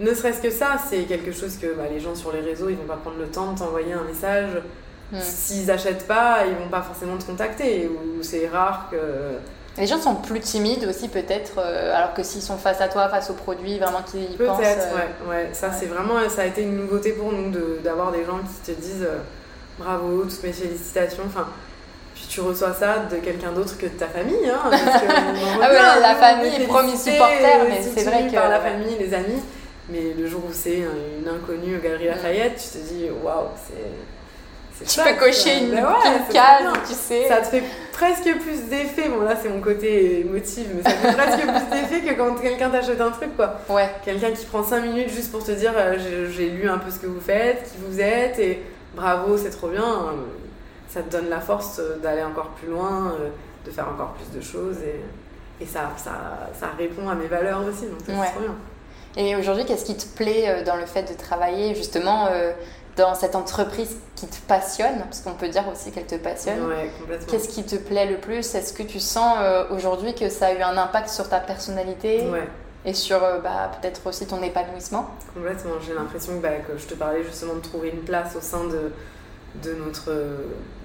[0.01, 2.77] ne serait-ce que ça, c'est quelque chose que bah, les gens sur les réseaux, ils
[2.77, 4.51] vont pas prendre le temps de t'envoyer un message.
[5.11, 5.19] Hmm.
[5.21, 7.89] S'ils n'achètent pas, ils vont pas forcément te contacter.
[7.89, 8.97] Ou c'est rare que.
[9.79, 13.09] Les gens sont plus timides aussi peut-être, euh, alors que s'ils sont face à toi,
[13.09, 14.59] face aux produits, vraiment qu'ils pensent.
[14.59, 15.49] Peut-être, euh, ouais, ouais.
[15.53, 18.81] Ça c'est vraiment, ça a été une nouveauté pour nous d'avoir des gens qui te
[18.81, 19.19] disent euh,
[19.79, 21.23] bravo, toutes mes félicitations.
[21.27, 21.47] Enfin,
[22.13, 24.51] puis tu reçois ça de quelqu'un d'autre que de ta famille.
[24.51, 25.07] Hein, parce que
[25.63, 28.35] ah ouais, la famille est promis supporter, mais c'est vrai que.
[28.35, 29.41] Par la famille, les amis.
[29.91, 34.85] Mais le jour où c'est une inconnue aux Galeries Lafayette, tu te dis waouh, c'est.
[34.85, 35.75] Tu peux cocher une,
[36.33, 37.27] case, tu sais.
[37.27, 39.09] Ça te fait presque plus d'effet.
[39.09, 42.71] Bon, là, c'est mon côté émotif, mais ça fait presque plus d'effet que quand quelqu'un
[42.71, 43.59] t'achète un truc, quoi.
[43.69, 43.91] Ouais.
[44.05, 45.97] Quelqu'un qui prend 5 minutes juste pour te dire euh,
[46.31, 48.63] j'ai lu un peu ce que vous faites, qui vous êtes, et
[48.95, 50.15] bravo, c'est trop bien.
[50.89, 53.31] Ça te donne la force d'aller encore plus loin, euh,
[53.67, 57.63] de faire encore plus de choses, et, et ça, ça, ça répond à mes valeurs
[57.69, 58.55] aussi, donc c'est trop bien.
[59.19, 62.53] Et aujourd'hui, qu'est-ce qui te plaît euh, dans le fait de travailler justement euh,
[62.97, 66.65] dans cette entreprise qui te passionne Parce qu'on peut dire aussi qu'elle te passionne.
[66.65, 67.27] Ouais, complètement.
[67.29, 68.55] Qu'est-ce qui te plaît le plus?
[68.55, 72.29] Est-ce que tu sens euh, aujourd'hui que ça a eu un impact sur ta personnalité?
[72.31, 72.49] Ouais.
[72.85, 75.11] et sur bah, peut-être aussi ton épanouissement?
[75.35, 75.75] Complètement.
[75.85, 78.65] J'ai l'impression que, bah, que je te parlais justement de trouver une place au sein
[78.65, 78.93] de
[79.65, 80.13] de notre,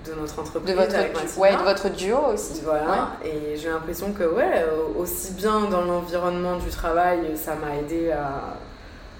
[0.05, 0.75] de notre entreprise.
[0.75, 2.61] De votre, avec ouais, de votre duo aussi.
[2.63, 3.11] Voilà.
[3.23, 4.65] Et j'ai l'impression que, ouais,
[4.97, 8.55] aussi bien dans l'environnement du travail, ça m'a aidé à,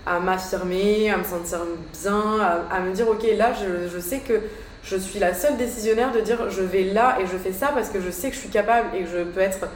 [0.06, 1.60] à m'affirmer, à me sentir
[2.02, 4.42] bien, à, me dire, ok, là, je, je, sais que
[4.84, 7.90] je suis la seule décisionnaire de dire, je vais là et je fais ça parce
[7.90, 9.68] que je sais que je suis capable et que je peux être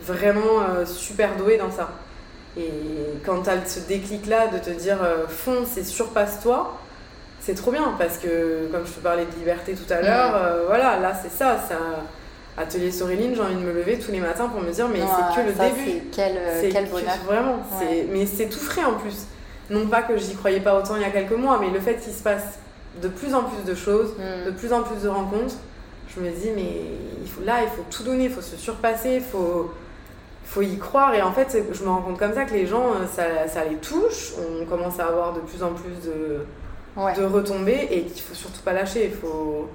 [0.00, 1.90] vraiment euh, super douée dans ça.
[2.56, 2.70] Et
[3.24, 6.76] quand tu as ce déclic-là de te dire, euh, fonce et surpasse-toi,
[7.48, 10.64] c'est trop bien parce que, comme je te parlais de liberté tout à l'heure, euh,
[10.66, 11.76] voilà, là c'est ça, ça.
[12.58, 15.40] Atelier Soréline, j'ai envie de me lever tous les matins pour me dire, mais c'est
[15.40, 16.08] que le début.
[16.12, 17.16] Quel, euh, quel bonheur.
[17.24, 17.56] Vraiment,
[18.12, 19.26] mais c'est tout frais en plus.
[19.70, 21.96] Non pas que j'y croyais pas autant il y a quelques mois, mais le fait
[21.96, 22.58] qu'il se passe
[23.00, 24.46] de plus en plus de choses, mm.
[24.46, 25.54] de plus en plus de rencontres,
[26.14, 26.82] je me dis, mais
[27.22, 29.72] il faut, là, il faut tout donner, il faut se surpasser, il faut,
[30.44, 31.14] faut y croire.
[31.14, 33.64] Et en fait, je me rends compte comme ça que les gens, euh, ça, ça
[33.64, 34.34] les touche.
[34.38, 36.40] On commence à avoir de plus en plus de
[37.16, 39.06] de retomber et qu'il faut surtout pas lâcher.
[39.06, 39.68] Il faut.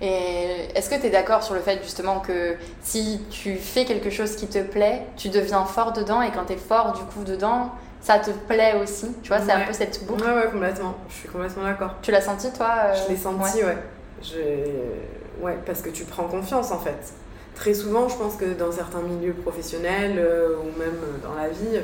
[0.00, 4.10] Et est-ce que tu es d'accord sur le fait justement que si tu fais quelque
[4.10, 7.24] chose qui te plaît, tu deviens fort dedans et quand tu es fort du coup
[7.24, 7.70] dedans,
[8.02, 9.06] ça te plaît aussi?
[9.22, 10.22] Tu vois, c'est un peu cette boucle.
[10.22, 10.94] Ouais, ouais, complètement.
[11.08, 11.94] Je suis complètement d'accord.
[12.02, 13.78] Tu l'as senti toi euh, Je l'ai senti, ouais.
[15.40, 15.58] ouais.
[15.64, 17.14] parce que tu prends confiance en fait.
[17.54, 21.80] Très souvent, je pense que dans certains milieux professionnels euh, ou même dans la vie,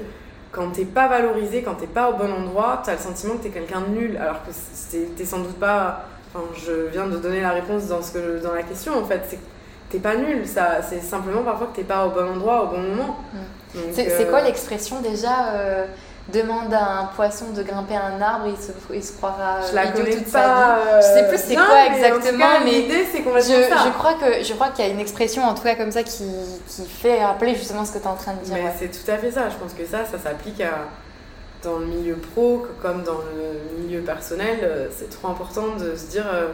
[0.53, 3.49] quand t'es pas valorisé, quand t'es pas au bon endroit, t'as le sentiment que t'es
[3.49, 4.51] quelqu'un de nul, alors que
[5.17, 6.05] t'es sans doute pas.
[6.35, 9.23] Enfin, je viens de donner la réponse dans, ce que, dans la question en fait.
[9.29, 9.38] C'est
[9.93, 12.81] t'es pas nul, ça, c'est simplement parfois que t'es pas au bon endroit au bon
[12.81, 13.19] moment.
[13.35, 13.79] Mm.
[13.93, 15.87] C'est quoi euh, l'expression déjà euh,
[16.33, 19.87] demande à un poisson de grimper un arbre, il se, il se croira je la
[19.87, 20.81] idiot toute sa vie.
[20.99, 24.53] je sais plus c'est quoi exactement, mais, l'idée c'est qu'on je, je crois que je
[24.55, 26.25] crois qu'il y a une expression en tout cas comme ça qui,
[26.69, 28.57] qui fait rappeler justement ce que tu es en train de dire.
[28.79, 29.49] C'est tout à fait ça.
[29.49, 30.87] Je pense que ça, ça s'applique à
[31.63, 34.59] dans le milieu pro comme dans le milieu personnel.
[34.63, 36.49] Euh, c'est trop important de se dire euh,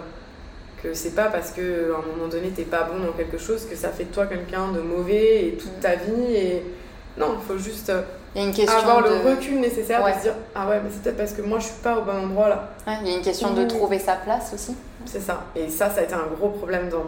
[0.82, 3.66] que c'est pas parce que à un moment donné t'es pas bon dans quelque chose
[3.66, 6.62] que ça fait de toi quelqu'un de mauvais et toute ta vie et
[7.16, 8.02] non il faut juste euh,
[8.34, 10.90] il y a une question avoir le recul nécessaire de se dire ah ouais mais
[10.92, 12.70] c'est peut-être parce que moi je suis pas au bon endroit là.
[13.02, 14.76] Il y a une question de trouver sa place aussi.
[15.06, 15.44] C'est ça.
[15.56, 17.06] Et ça ça a été un gros problème dans,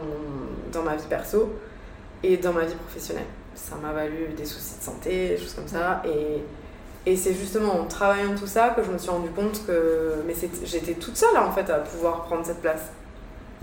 [0.73, 1.53] dans ma vie perso
[2.23, 3.27] et dans ma vie professionnelle.
[3.55, 6.03] Ça m'a valu des soucis de santé des choses comme ça.
[6.07, 6.43] Et
[7.07, 10.35] et c'est justement en travaillant tout ça que je me suis rendu compte que mais
[10.65, 12.91] j'étais toute seule en fait à pouvoir prendre cette place.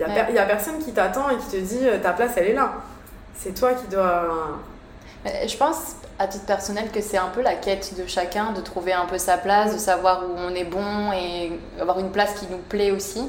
[0.00, 2.48] Il n'y a, a, personne qui t'attend et qui te dit euh, ta place elle
[2.48, 2.72] est là.
[3.34, 4.58] C'est toi qui dois
[5.24, 8.92] je pense à titre personnel que c'est un peu la quête de chacun, de trouver
[8.92, 12.46] un peu sa place, de savoir où on est bon et avoir une place qui
[12.50, 13.22] nous plaît aussi.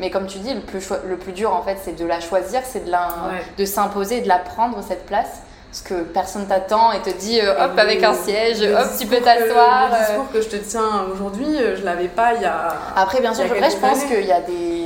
[0.00, 2.60] Mais comme tu dis, le plus, le plus dur en fait, c'est de la choisir,
[2.64, 3.42] c'est de, la, Ouais.
[3.56, 5.42] de s'imposer, de la prendre cette place.
[5.70, 9.20] Parce que personne t'attend et te dit euh, hop avec un siège, hop tu peux
[9.20, 9.88] t'asseoir.
[9.88, 9.98] Le euh.
[10.00, 12.74] discours que je te tiens aujourd'hui, euh, je l'avais pas il y a.
[12.94, 14.81] Après, bien sûr, après, je pense qu'il y, a des-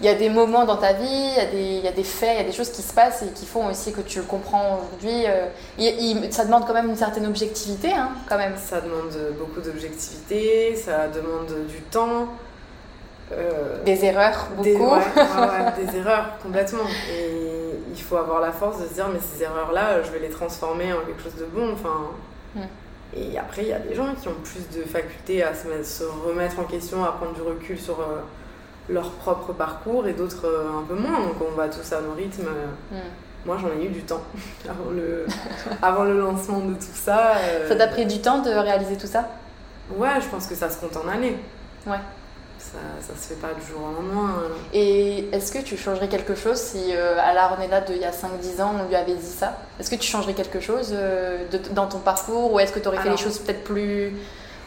[0.00, 1.92] il y a des moments dans ta vie, il y, a des, il y a
[1.92, 4.02] des faits, il y a des choses qui se passent et qui font aussi que
[4.02, 5.24] tu le comprends aujourd'hui.
[5.26, 5.46] euh,
[6.30, 8.54] ça demande quand même une certaine objectivité, hein, quand même.
[8.56, 12.28] Ça demande beaucoup d'objectivité, ça demande du temps.
[13.32, 14.62] euh, Des erreurs, beaucoup.
[14.64, 14.96] Des, ouais, ouais,
[15.76, 16.84] ouais, des erreurs complètement.
[17.10, 17.30] Et
[17.94, 20.92] il faut avoir la force de se dire mais ces erreurs-là, je vais les transformer
[20.92, 21.72] en quelque chose de bon.
[21.72, 22.10] Enfin,
[22.54, 22.60] Mm.
[23.14, 25.86] Et après, il y a des gens qui ont plus de faculté à se, mettre-
[25.86, 28.20] se remettre en question, à prendre du recul sur euh,
[28.88, 31.20] leur propre parcours et d'autres euh, un peu moins.
[31.20, 32.48] Donc on va tous à nos rythmes.
[32.90, 32.96] Mm.
[33.44, 34.22] Moi, j'en ai eu du temps
[34.68, 35.26] avant le,
[35.82, 37.36] avant le lancement de tout ça.
[37.36, 39.28] euh, Ça t'a pris du temps de réaliser tout ça?
[39.96, 41.36] Ouais, je pense que ça se compte en années.
[41.86, 41.98] Ouais.
[42.58, 44.34] Ça, ça se fait pas du jour au lendemain.
[44.42, 44.48] euh.
[44.72, 48.10] Et est-ce que tu changerais quelque chose si euh, à la Renella d'il y a
[48.10, 49.56] 5-10 ans on lui avait dit ça?
[49.78, 52.52] Est-ce que tu changerais quelque chose euh, de- dans ton parcours?
[52.52, 54.14] Ou est-ce que tu aurais fait les choses peut-être plus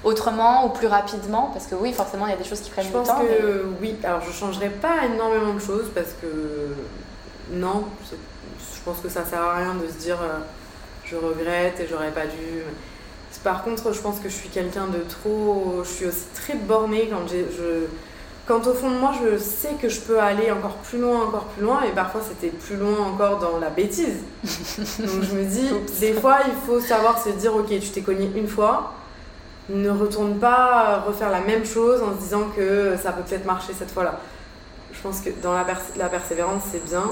[0.04, 2.86] autrement ou plus rapidement Parce que oui, forcément, il y a des choses qui prennent
[2.86, 3.20] Je du pense temps.
[3.22, 3.96] mais- que oui.
[4.04, 6.28] Alors, je changerais pas énormément de choses parce que
[7.52, 10.38] non, je pense que ça sert à rien de se dire euh,
[11.06, 12.64] je regrette et j'aurais pas dû.
[13.44, 15.82] Par contre, je pense que je suis quelqu'un de trop.
[15.84, 17.46] Je suis aussi très bornée quand j'ai.
[17.56, 17.86] Je...
[18.48, 21.46] Quand au fond de moi, je sais que je peux aller encore plus loin, encore
[21.46, 24.18] plus loin, et parfois c'était plus loin encore dans la bêtise.
[25.00, 28.30] Donc je me dis, des fois, il faut savoir se dire, ok, tu t'es cogné
[28.36, 28.94] une fois,
[29.70, 33.74] ne retourne pas refaire la même chose en se disant que ça peut peut-être marcher
[33.78, 34.20] cette fois-là.
[34.92, 37.04] Je pense que dans la, pers- la persévérance, c'est bien,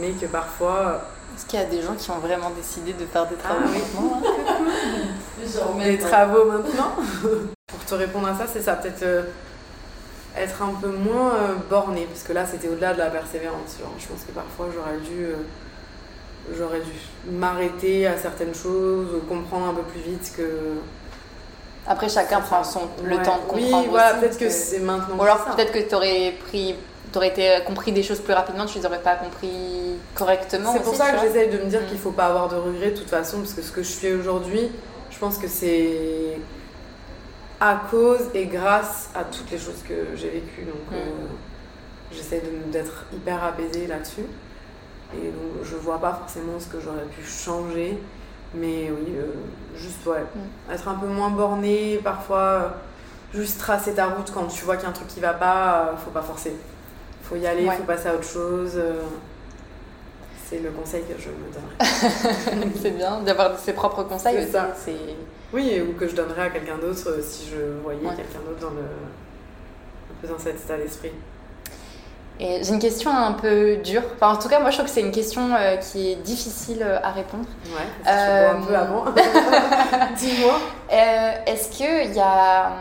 [0.00, 1.00] mais que parfois,
[1.36, 3.68] Est-ce qu'il y a des gens qui ont vraiment décidé de faire des Ah travaux
[3.72, 3.78] oui.
[3.78, 6.96] maintenant, hein des travaux maintenant.
[7.68, 9.22] Pour te répondre à ça, c'est ça, peut-être euh,
[10.36, 13.76] être un peu moins euh, borné, parce que là, c'était au-delà de la persévérance.
[13.80, 13.92] genre.
[13.98, 15.34] je pense que parfois, j'aurais dû, euh,
[16.58, 16.92] j'aurais dû
[17.30, 20.42] m'arrêter à certaines choses, ou comprendre un peu plus vite que.
[21.90, 23.22] Après, chacun prend son, le Ouais.
[23.22, 23.82] temps de comprendre.
[23.82, 25.16] Oui, voilà, peut-être que c'est maintenant.
[25.18, 25.54] Ou alors ça.
[25.56, 26.76] peut-être que tu aurais pris.
[27.12, 30.72] T'aurais été compris des choses plus rapidement, tu les aurais pas compris correctement.
[30.72, 31.86] C'est pour ça que j'essaye de me dire Mm.
[31.86, 34.12] qu'il faut pas avoir de regrets de toute façon, parce que ce que je fais
[34.12, 34.70] aujourd'hui,
[35.10, 36.38] je pense que c'est
[37.58, 40.62] à cause et grâce à toutes les choses que j'ai vécues.
[40.66, 40.94] Donc Mm.
[40.94, 40.98] euh,
[42.12, 44.26] j'essaie d'être hyper apaisée là-dessus.
[45.14, 47.98] Et donc je vois pas forcément ce que j'aurais pu changer.
[48.54, 49.26] Mais oui, euh,
[49.76, 50.72] juste ouais, Mm.
[50.72, 52.68] être un peu moins borné, parfois euh,
[53.32, 55.90] juste tracer ta route quand tu vois qu'il y a un truc qui va pas,
[55.92, 56.54] euh, faut pas forcer.
[57.22, 57.76] Faut y aller, Ouais.
[57.76, 58.72] faut passer à autre chose.
[58.76, 59.02] euh,
[60.48, 62.72] c'est le conseil que je me donnerais.
[62.82, 64.52] c'est bien d'avoir ses propres conseils C'est aussi.
[64.52, 64.68] ça.
[64.76, 65.14] c'est-
[65.52, 68.16] Oui, ou que je donnerais à quelqu'un d'autre euh, si je voyais Ouais.
[68.16, 71.12] quelqu'un d'autre dans le un peu dans cet état d'esprit.
[72.42, 74.02] Et j'ai une question un peu dure.
[74.16, 76.78] Enfin, en tout cas, moi, je trouve que c'est une question euh, qui est difficile
[76.82, 77.44] euh, à répondre.
[77.66, 79.04] Ouais, parce que un peu avant.
[80.16, 80.54] Dis-moi.
[80.92, 82.72] Euh, est-ce que il y a,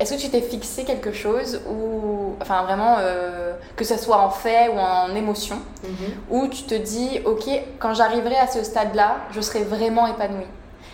[0.00, 4.30] est-ce que tu t'es fixé quelque chose ou, enfin, vraiment, euh, que ce soit en
[4.30, 6.14] fait ou en émotion, Mhm.
[6.30, 7.44] où tu te dis, ok,
[7.78, 10.46] quand j'arriverai à ce stade-là, je serai vraiment épanouie?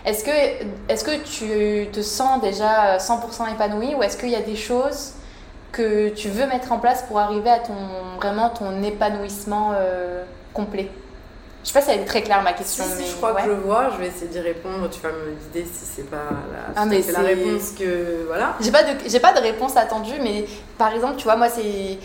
[0.05, 0.31] Est-ce que,
[0.89, 5.13] est-ce que tu te sens déjà 100% épanouie ou est-ce qu'il y a des choses
[5.71, 7.73] que tu veux mettre en place pour arriver à ton
[8.17, 10.89] vraiment ton épanouissement euh, complet
[11.63, 12.83] Je sais pas si elle est très claire ma question.
[12.83, 13.43] si, mais je crois ouais.
[13.43, 14.89] que je vois, je vais essayer d'y répondre.
[14.89, 18.25] Tu vas me guider si c'est pas la, Ah, mais la réponse que.
[18.27, 18.55] Voilà.
[18.59, 20.45] J'ai pas de pas de réponse attendue, mais
[20.77, 21.97] par exemple, tu vois, moi c'est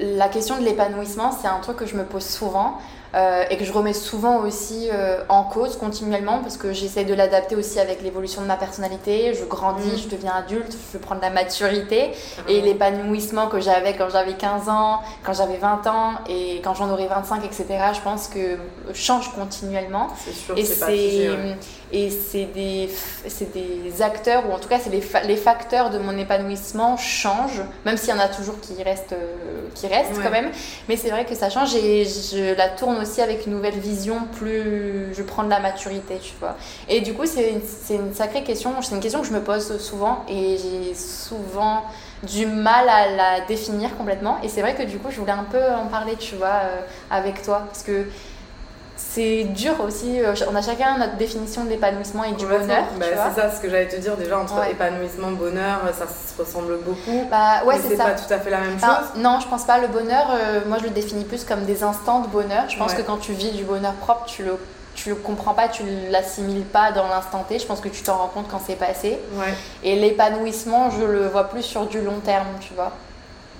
[0.00, 2.78] la question de l'épanouissement, c'est un truc que je me pose souvent.
[3.14, 7.14] Euh, et que je remets souvent aussi euh, en cause continuellement parce que j'essaie de
[7.14, 9.34] l'adapter aussi avec l'évolution de ma personnalité.
[9.34, 9.98] Je grandis, Mm.
[10.04, 12.12] je deviens adulte, je veux prendre la maturité
[12.48, 16.90] et l'épanouissement que j'avais quand j'avais 15 ans, quand j'avais 20 ans et quand j'en
[16.90, 17.66] aurai 25, etc.
[17.94, 18.58] Je pense que
[18.94, 20.08] change continuellement.
[20.24, 21.30] C'est sûr, Et c'est.
[21.92, 22.88] Et c'est des,
[23.54, 27.62] des acteurs, ou en tout cas, c'est les, fa- les facteurs de mon épanouissement changent,
[27.84, 30.22] même s'il y en a toujours qui restent, euh, qui restent Ouais.
[30.22, 30.50] quand même.
[30.88, 34.20] Mais c'est vrai que ça change et je la tourne aussi avec une nouvelle vision,
[34.38, 36.56] plus je prends de la maturité, tu vois.
[36.88, 39.40] Et du coup, c'est une, c'est une sacrée question, c'est une question que je me
[39.40, 41.82] pose souvent et j'ai souvent
[42.22, 44.38] du mal à la définir complètement.
[44.42, 46.80] Et c'est vrai que du coup, je voulais un peu en parler, tu vois, euh,
[47.10, 48.06] avec toi, parce que
[49.10, 50.20] c'est dur aussi.
[50.20, 52.84] euh, On a chacun notre définition de l'épanouissement et du bonheur.
[52.98, 54.72] Bah, c'est ça ce que j'allais te dire déjà entre Ouais.
[54.72, 57.24] épanouissement, bonheur, ça se ressemble beaucoup.
[57.30, 58.88] Bah ouais, c'est pas tout à fait la même chose.
[59.22, 59.78] non, je pense pas.
[59.78, 62.64] Le bonheur, euh, moi je le définis plus comme des instants de bonheur.
[62.68, 62.98] Je pense Ouais.
[62.98, 64.56] que quand tu vis du bonheur propre, tu le,
[64.94, 67.58] tu le comprends pas, tu l'assimiles pas dans l'instant T.
[67.58, 69.18] Je pense que tu t'en rends compte quand c'est passé.
[69.34, 69.54] Ouais.
[69.84, 72.92] Et l'épanouissement, je le vois plus sur du long terme, tu vois.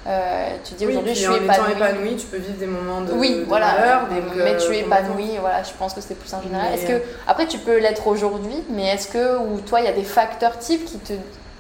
[0.09, 1.72] Euh, tu dis Oui, aujourd'hui je suis épanouie.
[1.72, 4.06] épanouie, tu peux vivre des moments de, Oui, de voilà.
[4.09, 5.14] donc, mais euh, tu es complètement.
[5.16, 6.72] épanoui, voilà, je pense que c'est plus en général.
[6.72, 9.92] Est-ce que après tu peux l'être aujourd'hui, mais est-ce que ou toi il y a
[9.92, 11.12] des facteurs types qui te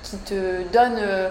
[0.02, 1.28] qui te donnent euh,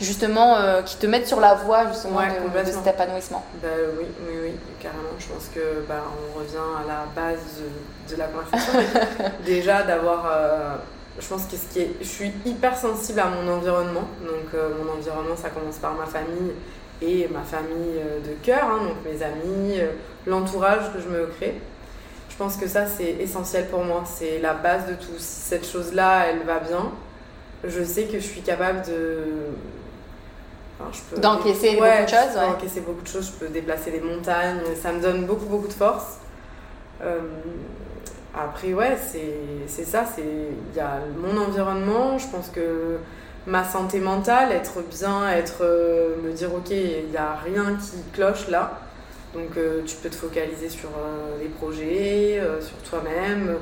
[0.00, 2.28] justement euh, qui te mettent sur la voie justement Ouais,
[2.64, 3.44] de- cet épanouissement?
[3.62, 5.02] Bah oui, oui, oui, carrément.
[5.18, 7.40] Je pense que bah, on revient à la base
[8.08, 8.72] de, de la conversation.
[9.44, 10.76] Déjà d'avoir, euh,
[11.18, 14.08] je pense que ce qui est, je suis hyper sensible à mon environnement.
[14.22, 16.52] Donc euh, mon environnement, ça commence par ma famille
[17.02, 19.92] et ma famille euh, de cœur, hein, donc mes amis, euh,
[20.26, 21.54] l'entourage que je me crée.
[22.30, 24.02] Je pense que ça c'est essentiel pour moi.
[24.06, 25.16] C'est la base de tout.
[25.18, 26.90] Si cette chose-là, elle va bien,
[27.64, 29.24] je sais que je suis capable de
[30.78, 32.44] Enfin, je peux- D'encaisser beaucoup de choses, peux ouais.
[32.44, 35.72] encaisser beaucoup de choses, je peux déplacer les montagnes, ça me donne beaucoup, beaucoup de
[35.72, 36.18] force.
[37.02, 37.20] Euh,
[38.36, 38.96] après, ouais,
[39.66, 42.96] c'est ça, c'est il y a mon environnement, je pense que
[43.46, 47.96] ma santé mentale, être bien, être euh, me dire ok, il n'y a rien qui
[48.12, 48.80] cloche là.
[49.34, 53.56] Donc euh, tu peux te focaliser sur euh, les projets, sur toi-même.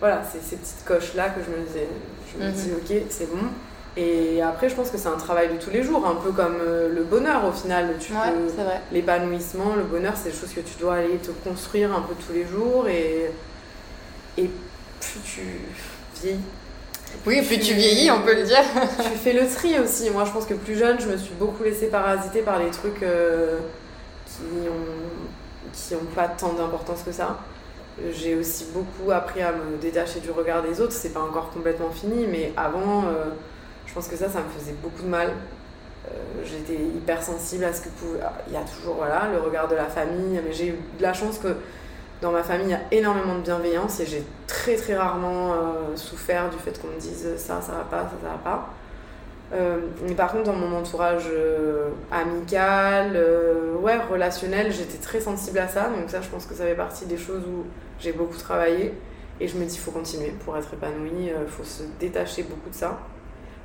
[0.00, 1.86] Voilà, c'est ces petites coches là que je me disais,
[2.32, 2.52] je me Mhm.
[2.52, 3.42] dis ok, c'est bon.
[3.96, 6.56] Et après, je pense que c'est un travail de tous les jours, un peu comme
[6.58, 7.94] le bonheur au final.
[8.00, 8.80] Tu Ouais, peux- c'est vrai.
[8.90, 12.32] l'épanouissement, le bonheur, c'est des choses que tu dois aller te construire un peu tous
[12.32, 13.30] les jours et,
[14.38, 14.50] et
[15.00, 15.40] plus tu
[16.20, 16.40] vieillis.
[17.26, 18.62] Oui, plus tu vieillis, on peut le dire.
[19.02, 20.10] tu fais le tri aussi.
[20.10, 23.02] Moi, je pense que plus jeune, je me suis beaucoup laissée parasiter par les trucs
[23.02, 23.58] euh,
[24.26, 27.38] qui ont, qui ont pas tant d'importance que ça.
[28.12, 30.92] J'ai aussi beaucoup appris à me détacher du regard des autres.
[30.92, 33.26] C'est pas encore complètement fini, mais avant, euh,
[33.86, 35.32] je pense que ça, ça me faisait beaucoup de mal.
[36.08, 38.20] Euh, J'étais hyper sensible à ce que pouvait.
[38.48, 41.12] Il y a toujours voilà, le regard de la famille, mais j'ai eu de la
[41.12, 41.54] chance que
[42.22, 45.96] dans ma famille, il y a énormément de bienveillance et j'ai très très rarement euh,
[45.96, 48.70] souffert du fait qu'on me dise ça, ça va pas, ça, ça va pas.
[49.52, 53.20] Euh, mais par contre, dans mon entourage euh, amical,
[53.82, 55.88] ouais, relationnel, j'étais très sensible à ça.
[55.88, 57.64] Donc ça, je pense que ça fait partie des choses où
[57.98, 58.94] j'ai beaucoup travaillé.
[59.40, 62.74] Et je me dis, faut continuer pour être épanoui, il faut se détacher beaucoup de
[62.74, 63.00] ça.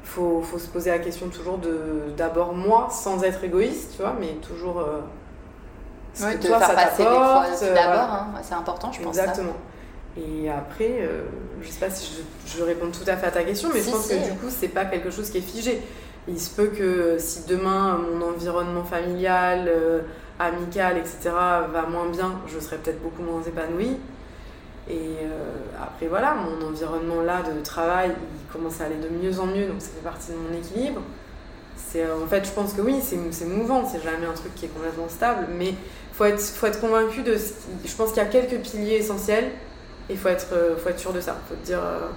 [0.04, 1.78] Faut, faut se poser la question toujours de
[2.18, 4.84] d'abord moi, sans être égoïste, tu vois, mais toujours...
[6.24, 8.14] Ouais, de toi, faire ça passer des fois euh, d'abord, voilà.
[8.22, 8.28] hein.
[8.44, 9.16] C'est important, je pense.
[9.16, 9.22] ça.
[9.24, 9.54] Exactement.
[10.18, 11.24] Et après, euh,
[11.62, 13.90] je sais pas si je, je réponds tout à fait à ta question, mais Si,
[13.90, 14.18] je pense si.
[14.20, 15.82] que du coup, c'est pas quelque chose qui est figé.
[16.28, 20.02] Il se peut que si demain mon environnement familial, euh,
[20.40, 21.18] amical, etc.
[21.26, 23.98] va moins bien, je serai peut-être beaucoup moins épanouie.
[24.90, 29.40] Et euh, après, voilà, mon environnement là de travail, il commence à aller de mieux
[29.40, 31.02] en mieux, donc ça fait partie de mon équilibre.
[31.76, 34.66] C'est, en fait, je pense que oui, c'est, c'est mouvant, c'est jamais un truc qui
[34.66, 35.74] est complètement stable, mais
[36.18, 38.96] faut être, faut être convaincu de ce qui- Je pense qu'il y a quelques piliers
[38.96, 39.46] essentiels
[40.10, 41.36] et il faut être, euh, faut être sûr de ça.
[41.48, 42.08] faut te dire, euh,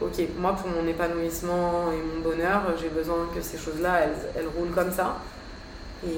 [0.00, 4.16] ok, moi pour mon épanouissement et mon bonheur, euh, j'ai besoin que ces choses-là, elles,
[4.36, 5.16] elles roulent comme ça.
[6.06, 6.10] Et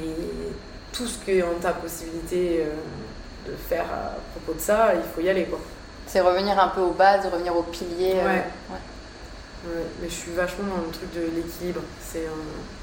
[0.92, 5.02] tout ce qui est en ta possibilité euh, de faire à propos de ça, il
[5.14, 5.44] faut y aller.
[5.44, 5.58] Quoi.
[6.06, 8.14] C'est revenir un peu aux bases, revenir aux piliers.
[8.16, 8.44] euh, Ouais.
[8.70, 8.76] ouais.
[9.66, 11.80] Ouais, mais je suis vachement dans le truc de l'équilibre.
[12.02, 12.79] C'est un-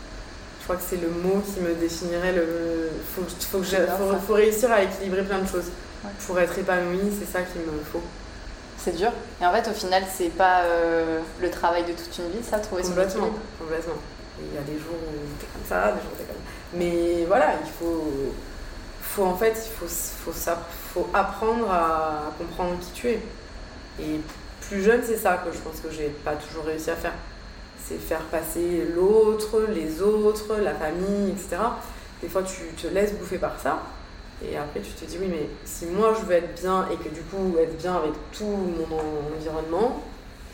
[0.67, 2.89] crois que c'est le mot qui me définirait le.
[3.15, 4.19] Faut, faut, que j'ai- J'adore faut, ça.
[4.27, 5.71] faut réussir à équilibrer plein de choses.
[6.03, 6.11] Ouais.
[6.25, 8.01] Pour être épanoui, c'est ça qu'il me faut.
[8.77, 9.11] C'est dur.
[9.41, 12.59] Et en fait, au final, c'est pas euh, le travail de toute une vie, ça,
[12.59, 13.33] trouver son équilibre.
[13.59, 13.95] complètement.
[14.39, 17.25] Il y a des jours où t'es comme ça, des jours où t'es comme Mais
[17.25, 18.33] voilà, il faut.
[19.01, 20.61] faut en fait, il faut, faut, ça,
[20.93, 23.19] faut apprendre à comprendre qui tu es.
[23.99, 24.19] Et
[24.67, 27.13] plus jeune, c'est ça que je pense que j'ai pas toujours réussi à faire.
[27.87, 31.57] C'est faire passer l'autre, les autres, la famille, etc.
[32.21, 33.79] Des fois, tu te laisses bouffer par ça.
[34.43, 37.09] Et après, tu te dis, oui, mais si moi je veux être bien et que
[37.13, 40.01] du coup, être bien avec tout mon en- environnement,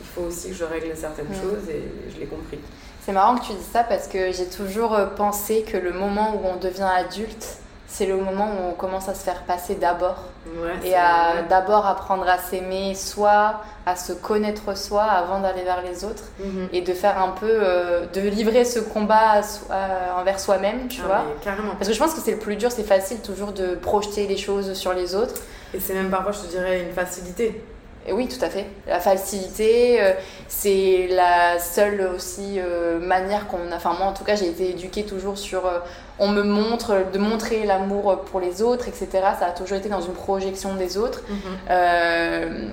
[0.00, 1.82] il faut aussi que je règle certaines choses et
[2.14, 2.58] je l'ai compris.
[3.04, 6.34] C'est marrant que tu dises ça parce que j'ai toujours euh, pensé que le moment
[6.36, 10.16] où on devient adulte, c'est le moment où on commence à se faire passer d'abord.
[10.46, 15.82] Ouais, Et à d'abord apprendre à s'aimer soi, à se connaître soi avant d'aller vers
[15.82, 16.24] les autres.
[16.40, 16.68] Mhm.
[16.72, 21.00] Et de faire un peu, euh, de livrer ce combat à à- envers soi-même, tu
[21.04, 21.24] Ah, vois.
[21.42, 21.72] carrément.
[21.76, 24.36] Parce que je pense que c'est le plus dur, c'est facile toujours de projeter les
[24.36, 25.34] choses sur les autres.
[25.72, 27.62] Et c'est même parfois, je te dirais, une facilité.
[28.06, 28.66] Et oui, tout à fait.
[28.86, 30.12] La facilité, euh,
[30.46, 33.76] c'est la seule aussi euh, manière qu'on a.
[33.76, 35.64] Enfin, moi en tout cas, j'ai été éduquée toujours sur.
[35.66, 35.78] euh,
[36.18, 39.08] on me montre, de montrer l'amour pour les autres, etc.
[39.38, 41.22] Ça a toujours été dans une projection des autres.
[41.70, 42.68] Euh,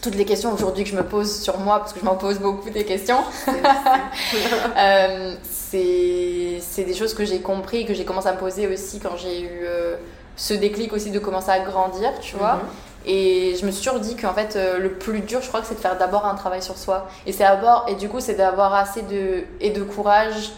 [0.00, 2.38] toutes les questions aujourd'hui que je me pose sur moi, parce que je m'en pose
[2.38, 3.18] beaucoup des questions,
[4.78, 9.00] euh, c'est c'est des choses que j'ai compris, que j'ai commencé à me poser aussi
[9.00, 9.96] quand j'ai eu euh,
[10.36, 12.54] ce déclic aussi de commencer à grandir, tu vois.
[12.54, 12.60] Mhm.
[13.06, 15.66] Et je me suis toujours dit qu'en fait, euh, le plus dur, je crois que
[15.66, 17.08] c'est de faire d'abord un travail sur soi.
[17.26, 20.52] Et c'est d'abord, et du coup, c'est d'avoir assez de, et de courage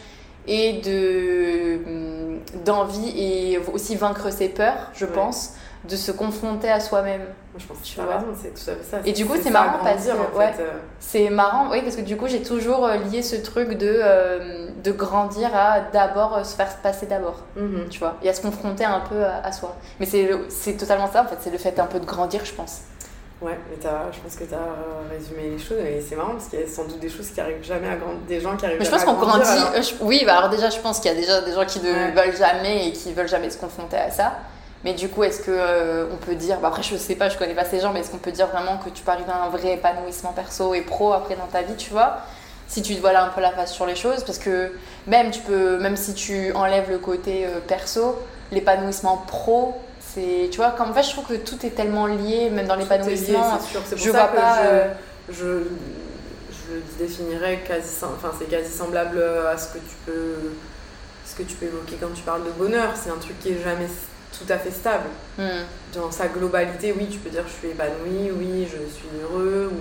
[0.51, 5.13] et de hum, d'envie et aussi vaincre ses peurs, je Ouais.
[5.13, 5.53] pense,
[5.89, 7.23] de se confronter à soi-même.
[7.57, 8.97] Je pense que Tu as raison, c'est tout à fait ça.
[9.05, 10.53] Et du coup, c'est marrant parce que- en ouais.
[10.53, 13.71] fait, euh, C'est marrant, oui, parce que du coup, j'ai toujours euh, lié ce truc
[13.79, 17.89] de, euh, de grandir à d'abord se faire passer d'abord, mhm.
[17.89, 19.75] tu vois, et à se confronter un peu à, à soi.
[20.01, 22.53] Mais c'est c'est totalement ça, en fait, c'est le fait un peu de grandir, je
[22.53, 22.81] pense.
[23.43, 26.49] Ouais, mais t'as- je pense que tu as résumé les choses et c'est marrant parce
[26.49, 28.67] qu'il y a sans doute des choses qui arrivent jamais à grandir, des gens qui
[28.67, 29.49] arrivent Mais je pense qu'on grandit.
[29.49, 31.65] alors- euh, je- Oui, bah alors déjà, je pense qu'il y a déjà des gens
[31.65, 32.11] qui ne Ouais.
[32.11, 34.35] veulent jamais et qui veulent jamais se confronter à ça.
[34.85, 37.39] Mais du coup, est-ce que euh, on peut dire, bah après je sais pas, je
[37.39, 39.45] connais pas ces gens, mais est-ce qu'on peut dire vraiment que tu peux arriver à
[39.45, 42.19] un vrai épanouissement perso et pro après dans ta vie, tu vois?
[42.69, 44.71] Si tu te voiles un peu la face sur les choses, parce que
[45.07, 48.17] même tu peux, même si tu enlèves le côté euh, perso,
[48.53, 49.75] l'épanouissement pro,
[50.15, 52.75] c'est, tu vois, comme en fait, je trouve que tout est tellement lié, même dans
[52.77, 53.59] l'épanouissement.
[53.61, 54.63] c'est pour Je ça vois que pas.
[54.63, 54.85] je, euh,
[55.29, 55.35] je,
[56.51, 60.35] je le définirais quasi, enfin c'est quasi semblable à ce que tu peux,
[61.27, 62.91] ce que tu peux évoquer quand tu parles de bonheur.
[62.95, 63.87] C'est un truc qui est jamais
[64.37, 65.09] tout à fait stable.
[65.39, 65.65] hmm.
[65.95, 69.73] Dans sa globalité, oui, tu peux dire je suis épanoui, oui, je suis heureux,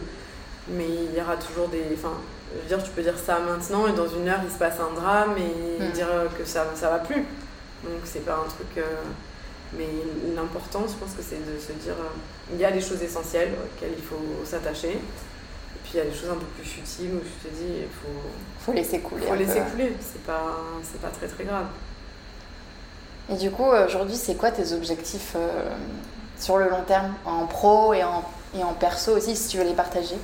[0.70, 2.14] mais il y aura toujours des, enfin,
[2.56, 4.76] je veux dire, tu peux dire ça maintenant et dans une heure il se passe
[4.80, 5.92] un drame et Mm.
[5.92, 6.08] dire
[6.38, 7.24] que ça, ça va plus.
[7.84, 8.68] Donc c'est pas un truc.
[8.78, 8.84] euh,
[9.78, 9.88] mais
[10.36, 13.54] l'important, je pense que c'est de se dire, euh, il y a des choses essentielles
[13.54, 14.92] auxquelles il faut s'attacher.
[14.92, 17.82] Et puis il y a des choses un peu plus futiles où je te dis,
[17.82, 18.30] il faut,
[18.66, 19.26] faut laisser couler.
[19.26, 19.38] faut peu.
[19.38, 19.94] laisser couler.
[20.02, 21.66] C'est pas, c'est pas très très grave.
[23.32, 25.70] Et du coup, aujourd'hui, c'est quoi tes objectifs euh,
[26.40, 28.24] sur le long terme, en pro et en,
[28.58, 30.16] et en perso aussi, si tu veux les partager?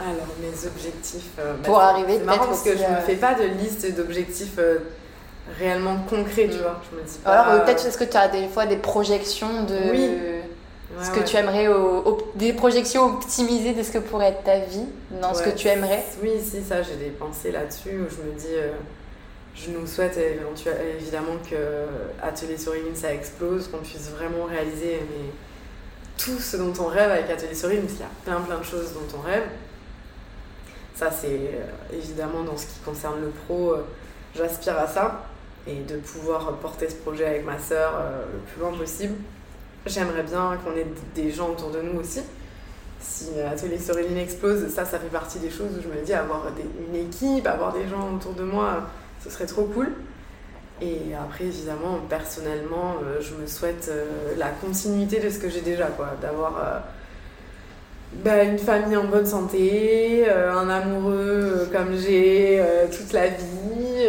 [0.00, 1.30] Alors, mes objectifs.
[1.38, 3.44] euh, bah, Pour c'est- arriver C'est marrant parce que je ne me fais pas de
[3.44, 4.58] liste d'objectifs
[5.48, 6.62] euh, réellement concrets, tu Mm.
[6.62, 6.80] vois.
[6.90, 7.30] Je me dis pas.
[7.32, 10.10] Alors, euh, peut-être, est-ce que tu as des fois des projections de Oui.
[11.02, 11.24] ce que ouais.
[11.24, 14.86] tu aimerais, au- des projections optimisées de ce que pourrait être ta vie,
[15.20, 18.32] dans ce que tu aimerais Oui, si, ça, j'ai des pensées là-dessus où je me
[18.38, 18.46] dis.
[18.54, 18.70] euh,
[19.54, 20.16] je nous souhaite
[20.96, 21.56] évidemment que
[22.22, 25.30] Atelier Sourine ça explose, qu'on puisse vraiment réaliser mais,
[26.16, 28.64] tout ce dont on rêve avec Atelier Sourine, parce qu'il y a plein plein de
[28.64, 29.42] choses dont on rêve.
[30.94, 33.84] Ça, c'est euh, évidemment dans ce qui concerne le pro, euh,
[34.36, 35.22] j'aspire à ça
[35.68, 39.14] et de pouvoir porter ce projet avec ma sœur euh, le plus loin possible.
[39.86, 42.20] J'aimerais bien qu'on ait des gens autour de nous aussi.
[43.00, 46.46] Si Atelier Soréline explose, ça, ça fait partie des choses où je me dis avoir
[46.88, 48.88] une équipe, avoir des gens autour de moi,
[49.22, 49.90] ce serait trop cool.
[50.80, 55.60] Et après, évidemment, personnellement, euh, je me souhaite euh, la continuité de ce que j'ai
[55.60, 56.10] déjà, quoi.
[56.20, 56.82] D'avoir
[58.24, 64.08] bah, une famille en bonne santé, un amoureux comme j'ai toute la vie,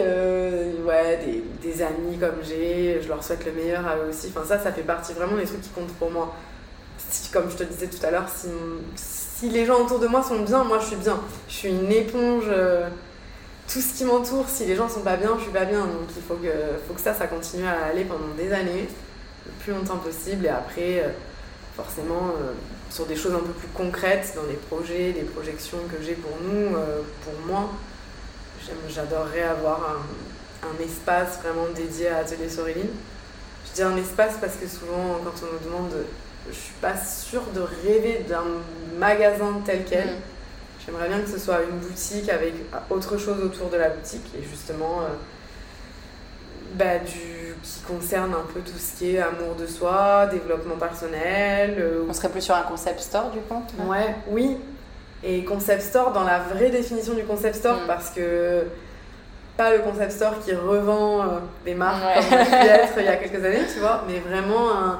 [1.71, 4.31] des, amis comme j'ai, je leur souhaite le meilleur à eux aussi.
[4.35, 6.35] Enfin, ça, ça fait partie vraiment des trucs qui comptent pour moi.
[7.31, 8.27] Comme je te disais tout à l'heure,
[8.95, 11.19] si, les gens autour de moi sont bien, moi je suis bien.
[11.47, 12.45] Je suis une éponge.
[12.47, 12.89] euh,
[13.71, 15.81] tout ce qui m'entoure, si les gens sont pas bien, je suis pas bien.
[15.81, 16.51] Donc il faut que,
[16.87, 18.87] faut que ça, ça continue à aller pendant des années,
[19.45, 20.45] le plus longtemps possible.
[20.45, 21.09] Et après, euh,
[21.75, 22.53] forcément, euh,
[22.89, 26.31] sur des choses un peu plus concrètes, dans les projets, les projections que j'ai pour
[26.41, 26.75] nous,
[27.23, 27.69] pour moi,
[28.89, 32.89] j'adorerais avoir un, un espace vraiment dédié à Atelier Soréline.
[33.69, 35.91] Je dis un espace parce que souvent, quand on nous demande,
[36.49, 38.43] je suis pas sûre de rêver d'un
[38.97, 40.07] magasin tel quel.
[40.07, 40.15] Mm.
[40.85, 42.53] J'aimerais bien que ce soit une boutique avec
[42.89, 45.07] autre chose autour de la boutique et justement euh,
[46.73, 51.75] bah, du, qui concerne un peu tout ce qui est amour de soi, développement personnel.
[51.77, 54.57] euh, On serait plus sur un concept store, du coup Ouais, oui.
[55.23, 57.87] Et concept store dans la vraie définition du concept store Mm.
[57.87, 58.63] parce que
[59.59, 61.25] pas le concept store qui revend euh,
[61.65, 62.15] des marques Ouais.
[62.29, 64.99] comme on être il y a quelques années, tu vois, mais vraiment un,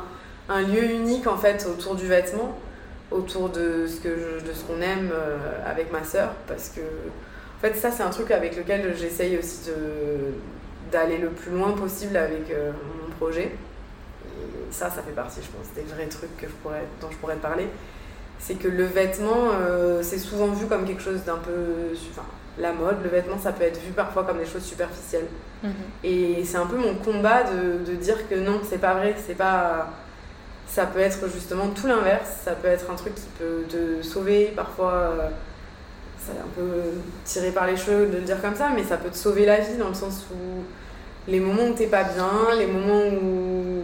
[0.50, 2.58] un lieu unique en fait autour du vêtement,
[3.10, 6.82] autour de ce que je- de ce qu'on aime euh, avec ma sœur parce que
[6.82, 9.74] en fait ça c'est un truc avec lequel j'essaye aussi de
[10.92, 13.52] d'aller le plus loin possible avec euh, mon projet.
[14.26, 17.18] Et ça, ça fait partie, je pense, des vrais trucs que je pourrais, dont je
[17.18, 17.68] pourrais te parler.
[18.40, 21.52] C'est que le vêtement, euh, c'est souvent vu comme quelque chose d'un peu.
[22.12, 22.26] Enfin,
[22.60, 25.28] la mode, le vêtement, ça peut être vu parfois comme des choses superficielles.
[25.64, 25.72] Mhm.
[26.04, 29.36] Et c'est un peu mon combat de, de dire que non, c'est pas vrai, c'est
[29.36, 29.90] pas.
[30.68, 34.54] Ça peut être justement tout l'inverse, ça peut être un truc qui peut te sauver
[34.56, 34.94] parfois.
[34.94, 35.30] euh,
[36.22, 36.82] c'est un peu
[37.24, 39.60] tiré par les cheveux de le dire comme ça, mais ça peut te sauver la
[39.60, 40.64] vie dans le sens où
[41.30, 43.84] les moments où t'es pas bien, les moments où,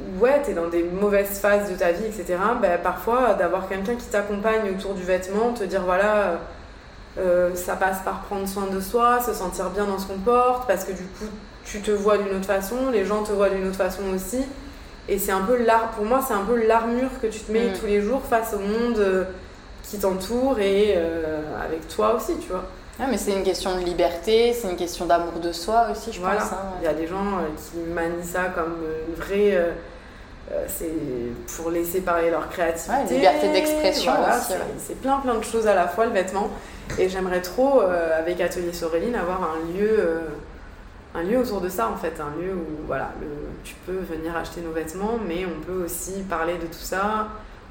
[0.00, 3.96] où, ouais, t'es dans des mauvaises phases de ta vie, etc., bah, parfois d'avoir quelqu'un
[3.96, 6.38] qui t'accompagne autour du vêtement, te dire voilà,
[7.18, 10.66] euh, ça passe par prendre soin de soi, se sentir bien dans ce qu'on porte,
[10.66, 11.26] parce que du coup
[11.64, 14.44] tu te vois d'une autre façon, les gens te voient d'une autre façon aussi.
[15.08, 17.68] Et c'est un peu l'art, pour moi, c'est un peu l'armure que tu te mets
[17.70, 17.78] Mm.
[17.78, 19.24] tous les jours face au monde euh,
[19.82, 22.64] qui t'entoure et euh, avec toi aussi, tu vois.
[23.10, 26.40] mais c'est une question de liberté, c'est une question d'amour de soi aussi, je voilà.
[26.40, 26.52] pense.
[26.52, 26.56] hein.
[26.80, 27.24] Il y a des gens
[27.56, 28.76] qui manient ça comme
[29.08, 29.54] une vraie.
[29.56, 29.70] euh,
[30.68, 30.90] c'est
[31.56, 32.92] pour laisser parler leur créativité.
[32.92, 34.60] Ouais, une liberté d'expression Voilà, aussi, c'est- ouais.
[34.86, 36.50] C'est plein plein de choses à la fois le vêtement.
[36.98, 40.20] Et j'aimerais trop, euh, avec Atelier Soréline, avoir un lieu, euh,
[41.14, 42.20] un lieu autour de ça en fait.
[42.20, 43.26] Un lieu où voilà, le-
[43.64, 47.28] tu peux venir acheter nos vêtements, mais on peut aussi parler de tout ça.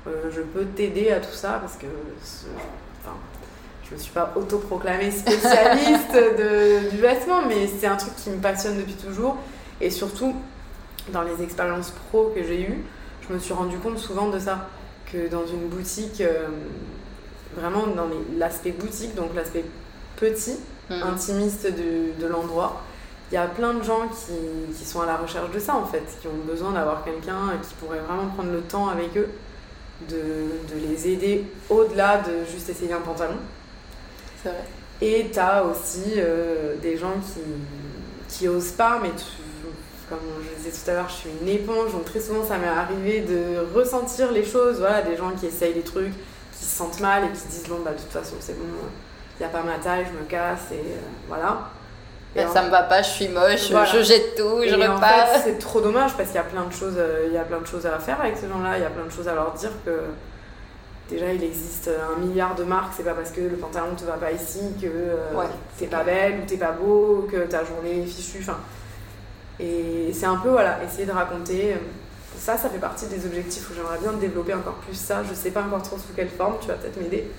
[0.07, 1.85] Euh, je peux t'aider à tout ça parce que
[2.23, 2.45] ce-
[3.03, 3.15] enfin,
[3.87, 8.37] je me suis pas autoproclamée spécialiste de, du vêtement, mais c'est un truc qui me
[8.41, 9.37] passionne depuis toujours.
[9.79, 10.35] Et surtout,
[11.09, 12.83] dans les expériences pro que j'ai eues,
[13.27, 14.67] je me suis rendu compte souvent de ça.
[15.11, 16.23] Que dans une boutique,
[17.55, 19.65] vraiment dans l'aspect boutique, donc l'aspect
[20.17, 20.57] petit,
[20.89, 21.03] Mhm.
[21.03, 22.81] intimiste de, de l'endroit,
[23.31, 25.85] il y a plein de gens qui, qui sont à la recherche de ça en
[25.85, 29.29] fait, qui ont besoin d'avoir quelqu'un qui pourrait vraiment prendre le temps avec eux,
[30.09, 33.37] de, de les aider au-delà de juste essayer un pantalon.
[34.43, 34.63] C'est vrai.
[35.01, 37.39] Et tu as aussi euh, des gens qui,
[38.35, 39.41] qui osent pas, mais tu-
[40.09, 42.67] comme je disais tout à l'heure, je suis une éponge, donc très souvent ça m'est
[42.67, 44.79] arrivé de ressentir les choses.
[44.79, 46.11] Voilà, des gens qui essayent des trucs,
[46.61, 48.65] qui se sentent mal et qui se disent bon, bah de toute façon, c'est bon,
[49.39, 50.97] il n'y a pas ma taille, je me casse, et euh,
[51.27, 51.61] voilà.
[52.35, 53.85] Et Bah, en- ça me va pas, je suis moche, Voilà.
[53.87, 56.63] je jette tout, je et en fait, c'est trop dommage parce qu'il y a plein
[56.65, 58.77] de choses, euh, il y a plein de choses à faire avec ces gens-là.
[58.77, 59.91] Il y a plein de choses à leur dire que
[61.09, 62.93] déjà il existe un milliard de marques.
[62.95, 65.47] C'est pas parce que le pantalon te va pas ici que euh, Ouais.
[65.77, 68.39] t'es pas belle ou t'es pas beau, que ta journée est fichue.
[68.41, 68.59] Enfin,
[69.59, 71.75] et c'est un peu voilà, essayer de raconter.
[72.41, 75.21] Ça, ça fait partie des objectifs où j'aimerais bien développer encore plus ça.
[75.29, 76.55] Je sais pas encore trop sous quelle forme.
[76.59, 77.29] Tu vas peut-être m'aider.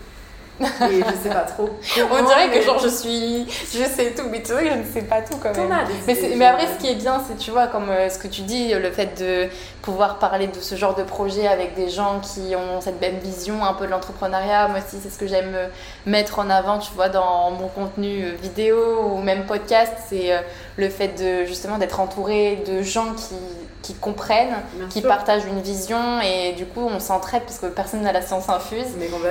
[0.60, 1.70] Et je sais pas trop.
[1.96, 4.74] On comment, dirait que genre je suis, je sais tout, mais tu sais que je
[4.74, 5.72] ne sais pas tout quand même.
[5.72, 8.28] as Mais, mais après, ce qui est bien, c'est, tu vois, comme euh, ce que
[8.28, 9.48] tu dis, le fait de
[9.80, 13.64] pouvoir parler de ce genre de projet avec des gens qui ont cette même vision
[13.64, 14.68] un peu de l'entrepreneuriat.
[14.68, 15.68] Moi aussi, c'est ce que j'aime euh,
[16.06, 18.78] mettre en avant, tu vois, dans mon contenu euh, vidéo
[19.10, 19.92] ou même podcast.
[20.08, 20.38] C'est euh,
[20.76, 23.34] le fait de, justement, d'être entouré de gens qui,
[23.82, 25.08] qui comprennent, Bien qui sûr.
[25.08, 28.86] partagent une vision et du coup, on s'entraide parce que personne n'a la science infuse.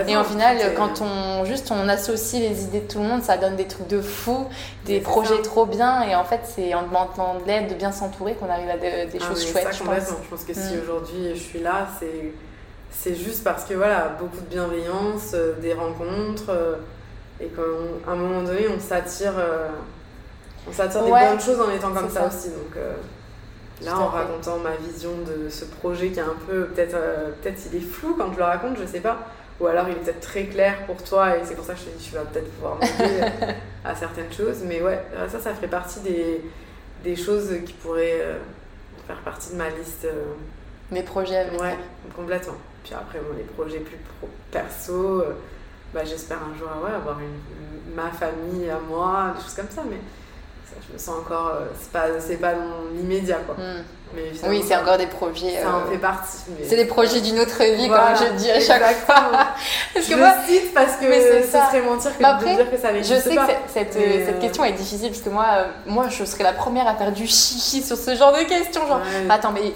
[0.07, 3.37] Et au final, quand on juste on associe les idées de tout le monde, ça
[3.37, 4.45] donne des trucs de fou,
[4.85, 5.41] des projets ça.
[5.43, 6.03] trop bien.
[6.03, 9.09] Et en fait, c'est en demandant de l'aide, de bien s'entourer, qu'on arrive à de-
[9.11, 10.09] des Ah, choses chouettes, ça, je pense.
[10.23, 10.81] Je pense que si Mm.
[10.83, 12.33] aujourd'hui je suis là, c'est
[12.93, 16.75] c'est juste parce que voilà, beaucoup de bienveillance, euh, des rencontres, euh,
[17.39, 17.61] et qu'à
[18.11, 19.69] un moment donné, on s'attire, euh,
[20.69, 22.27] on s'attire des Ouais, bonnes choses en étant comme ça, ça.
[22.27, 22.49] aussi.
[22.49, 22.75] Donc
[23.84, 27.59] là, en racontant ma vision de ce projet qui est un peu, peut-être, euh, peut-être
[27.71, 29.17] il est flou quand je le raconte, je sais pas.
[29.59, 31.86] Ou alors il est peut-être très clair pour toi et c'est pour ça que je
[31.86, 33.51] te dis tu vas peut-être pouvoir m'aider euh,
[33.86, 34.61] à certaines choses.
[34.65, 36.41] Mais ouais, euh, ça, ça ferait partie des,
[37.03, 38.38] des choses qui pourraient euh,
[39.07, 40.05] faire partie de ma liste.
[40.05, 40.34] euh,
[40.89, 41.61] Mes projets à venir.
[41.61, 41.77] Ouais,
[42.15, 42.55] complètement.
[42.84, 45.23] Puis après, bon, les projets plus pro, perso,
[45.93, 49.84] bah, j'espère un jour ouais, avoir une, ma famille à moi, des choses comme ça,
[49.88, 50.01] mais ça,
[50.88, 51.47] je me sens encore.
[51.55, 53.55] euh, c'est pas, c'est pas dans l'immédiat, quoi.
[53.55, 53.84] Mm.
[54.13, 55.61] Mais Oui, c'est encore des projets.
[55.61, 56.38] Ça en euh, fait partie.
[56.49, 59.15] mais- C'est des projets d'une autre vie, Voilà, comme je dis à chaque fois.
[59.93, 61.05] Parce Je que moi, le cite parce que
[61.43, 61.67] ce ça.
[61.67, 63.45] serait mentir que Mais de après, dire que ça Je sais pas.
[63.47, 65.45] que cette, cette, Mais, cette euh, question est difficile parce que moi,
[65.86, 68.86] moi, je serais la première à faire du chichi sur ce genre de questions.
[68.86, 69.28] Genre, Ouais.
[69.30, 69.72] attends, mais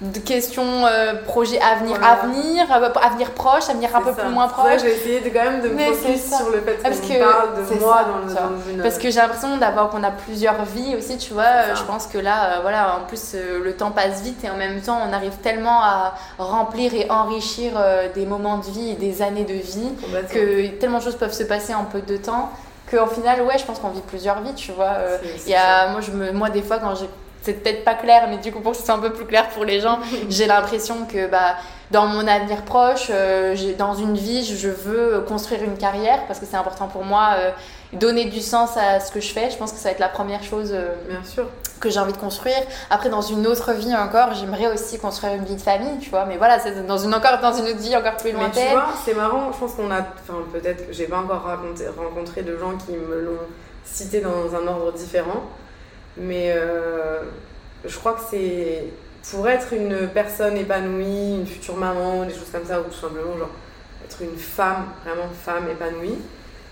[0.00, 2.12] de questions, euh, projet avenir, Voilà.
[2.22, 2.66] avenir,
[3.02, 4.22] avenir proche, avenir un peu ça.
[4.22, 4.80] plus moins pour ça proche.
[4.82, 7.56] J'ai essayé de, quand même de me focus sur le fait Parce qu'on que parle
[7.56, 8.40] de moi ça, dans, vois.
[8.56, 8.82] dans une.
[8.82, 11.74] Parce que j'ai l'impression d'avoir qu'on a plusieurs vies aussi, tu vois.
[11.74, 14.56] Je pense que là, euh, voilà, en plus, euh, le temps passe vite et en
[14.56, 17.72] même temps, on arrive tellement à remplir et enrichir
[18.14, 19.92] des moments de vie et des années de vie
[20.32, 22.50] que tellement de choses peuvent se passer en peu de temps
[22.90, 24.94] qu'au final, ouais, je pense qu'on vit plusieurs vies, tu vois.
[24.98, 27.08] euh, y a, moi, je me, moi, des fois, quand j'ai.
[27.42, 29.48] C'est peut-être pas clair, mais du coup, pour que ce soit un peu plus clair
[29.48, 31.56] pour les gens, j'ai l'impression que bah,
[31.90, 36.46] dans mon avenir proche, euh, dans une vie, je veux construire une carrière parce que
[36.46, 37.50] c'est important pour moi, euh,
[37.94, 39.50] donner du sens à ce que je fais.
[39.50, 41.48] Je pense que ça va être la première chose euh, Bien sûr.
[41.80, 42.60] que j'ai envie de construire.
[42.90, 46.26] Après, dans une autre vie encore, j'aimerais aussi construire une vie de famille, tu vois.
[46.26, 48.72] Mais voilà, c'est dans une, encore, dans une autre vie encore plus Mais tu lointaine.
[48.72, 52.42] vois, c'est marrant, je pense qu'on a, enfin peut-être que j'ai pas encore raconté, rencontré
[52.42, 53.38] de gens qui me l'ont
[53.84, 55.42] cité dans un ordre différent,
[56.16, 57.20] mais euh,
[57.84, 58.84] je crois que c'est
[59.30, 63.36] pour être une personne épanouie, une future maman, des choses comme ça, ou tout simplement
[63.38, 63.50] genre
[64.04, 66.18] être une femme, vraiment femme épanouie,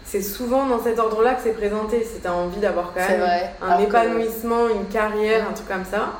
[0.04, 3.22] c'est souvent dans cet ordre-là que c'est présenté, si t'as envie d'avoir quand même
[3.62, 6.12] un Alors que- épanouissement, une carrière, un truc comme ça.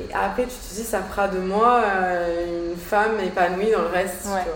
[0.00, 3.88] Et après, tu te dis, ça fera de moi euh, une femme épanouie dans le
[3.88, 4.22] reste.
[4.22, 4.34] tu Ouais.
[4.44, 4.54] vois.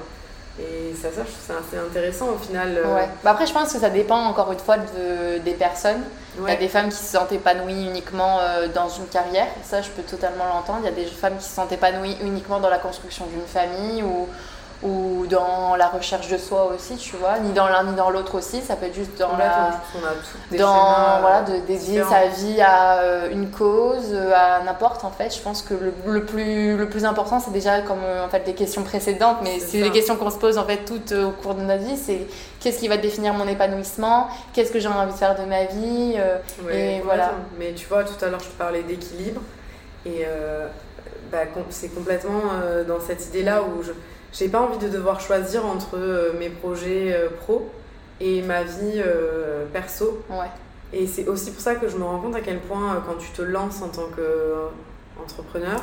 [0.60, 2.76] Et ça, ça, je trouve ça assez intéressant au final.
[2.76, 3.08] euh, Ouais.
[3.22, 6.02] Bah après, je pense que ça dépend encore une fois de, des personnes.
[6.40, 9.82] Il y a des femmes qui se sentent épanouies uniquement euh, dans une carrière, ça
[9.82, 10.80] je peux totalement l'entendre.
[10.82, 14.02] Il y a des femmes qui se sentent épanouies uniquement dans la construction d'une famille
[14.04, 14.28] ou,
[14.82, 18.36] ou dans la recherche de soi aussi, tu vois, ni dans l'un ni dans l'autre
[18.38, 19.80] aussi, ça peut être juste dans la...
[19.94, 20.10] On a
[20.50, 24.62] des dans schémas, voilà euh, de dédier sa vie à euh, une cause euh, à
[24.62, 25.34] n'importe en fait.
[25.34, 28.44] Je pense que le, le plus le plus important c'est déjà comme euh, en fait
[28.46, 31.30] les questions précédentes mais C'est les questions qu'on se pose en fait toutes euh, au
[31.32, 31.96] cours de notre vie.
[31.96, 32.26] C'est
[32.60, 34.28] qu'est-ce qui va définir mon épanouissement?
[34.52, 37.32] Qu'est-ce que j'ai envie de faire de ma vie euh, Ouais, Et voilà.
[37.58, 39.40] Mais tu vois, tout à l'heure, je te parlais d'équilibre.
[40.06, 40.66] Et euh,
[41.32, 41.38] bah,
[41.70, 43.92] c'est complètement euh, dans cette idée-là où je
[44.32, 47.70] j'ai pas envie de devoir choisir entre euh, mes projets euh, pro
[48.20, 50.22] et ma vie euh, perso.
[50.30, 50.50] ouais
[50.92, 53.30] Et c'est aussi pour ça que je me rends compte à quel point, quand tu
[53.30, 55.80] te lances en tant qu'entrepreneur,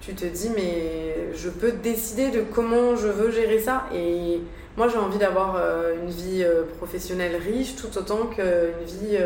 [0.00, 3.84] tu te dis, mais je peux décider de comment je veux gérer ça.
[3.94, 4.40] Et
[4.76, 5.56] moi, j'ai envie d'avoir
[5.94, 6.44] une vie
[6.76, 9.16] professionnelle riche tout autant qu'une vie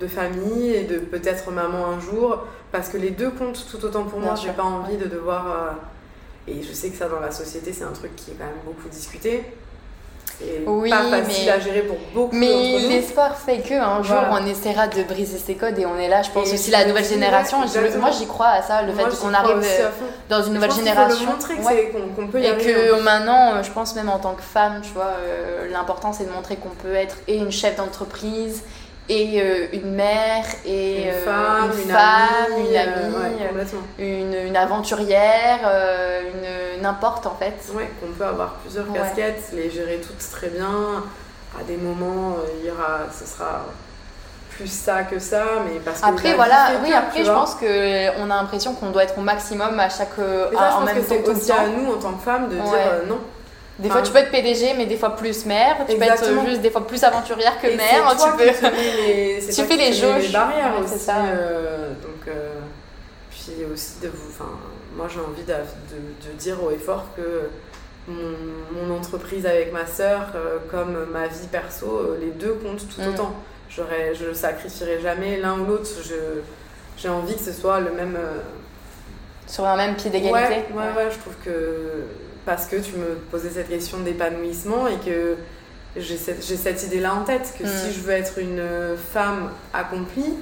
[0.00, 2.44] de famille et de peut-être maman un jour.
[2.72, 4.40] Parce que les deux comptent tout autant pour Bien moi.
[4.42, 5.76] J'ai pas envie de devoir.
[6.50, 8.54] Et je sais que ça, dans la société, c'est un truc qui est quand même
[8.64, 9.44] beaucoup discuté.
[10.40, 14.18] Et Oui, pas facile mais- à gérer pour beaucoup mais l'espoir fait que un jour
[14.28, 14.38] Voilà.
[14.40, 16.84] on essaiera de briser ces codes et on est là je pense Et aussi la
[16.84, 18.02] nouvelle génération exactement.
[18.02, 19.66] moi j'y crois à ça le Moi, fait qu'on arrive
[20.28, 21.90] dans une nouvelle génération faut le montrer que Ouais.
[21.92, 22.72] c'est- qu'on qu'on peut y Et arriver.
[22.72, 23.00] que hein.
[23.02, 26.54] maintenant, je pense même en tant que femme, tu vois, euh, l'important c'est de montrer
[26.54, 28.62] qu'on peut être et une chef d'entreprise,
[29.08, 33.14] et euh, une mère, et une euh, femme, une, une, femme, amie, une euh, amie,
[33.40, 33.80] ouais, complètement.
[33.98, 35.60] une, une aventurière,
[36.22, 37.54] une n'importe en fait.
[37.74, 38.98] Ouais, qu'on peut avoir plusieurs Ouais.
[38.98, 41.02] casquettes, les gérer toutes très bien.
[41.58, 43.64] À des moments, il y aura, ce sera
[44.50, 47.34] plus ça que ça, mais parce que Après voilà, oui après je vois.
[47.40, 50.74] pense que on a l'impression qu'on doit être au maximum à chaque ça, à- je
[50.74, 52.64] en pense même que temps c'est aussi à nous en tant que femmes de dire
[52.74, 53.18] euh, non.
[53.78, 56.60] Des fois tu peux être PDG mais des fois plus mère, tu peux être juste
[56.62, 59.92] des fois plus aventurière que Et mère, toi tu peux qui les, tu fais les
[59.92, 60.32] jauges.
[60.32, 60.94] barrières Ouais, aussi.
[60.94, 61.16] c'est ça.
[61.26, 62.54] euh, donc, euh,
[63.30, 64.30] puis aussi de vous.
[64.30, 64.50] Enfin,
[64.96, 67.48] moi j'ai envie de, de, de dire haut et fort que
[68.08, 68.34] mon,
[68.72, 73.08] mon entreprise avec ma sœur, euh, comme ma vie perso, les deux comptent tout Mm.
[73.14, 73.32] autant.
[73.70, 75.88] J'aurais, je sacrifierai jamais l'un ou l'autre.
[76.02, 76.14] Je,
[76.96, 78.18] j'ai envie que ce soit le même.
[79.46, 80.34] sur un même pied d'égalité.
[80.34, 81.50] Ouais, ouais, ouais, je trouve que
[82.48, 85.36] parce que tu me posais cette question d'épanouissement et que
[85.98, 87.68] j'ai cette, cette idée-là en tête, que Mm.
[87.68, 88.62] si je veux être une
[89.12, 90.32] femme accomplie,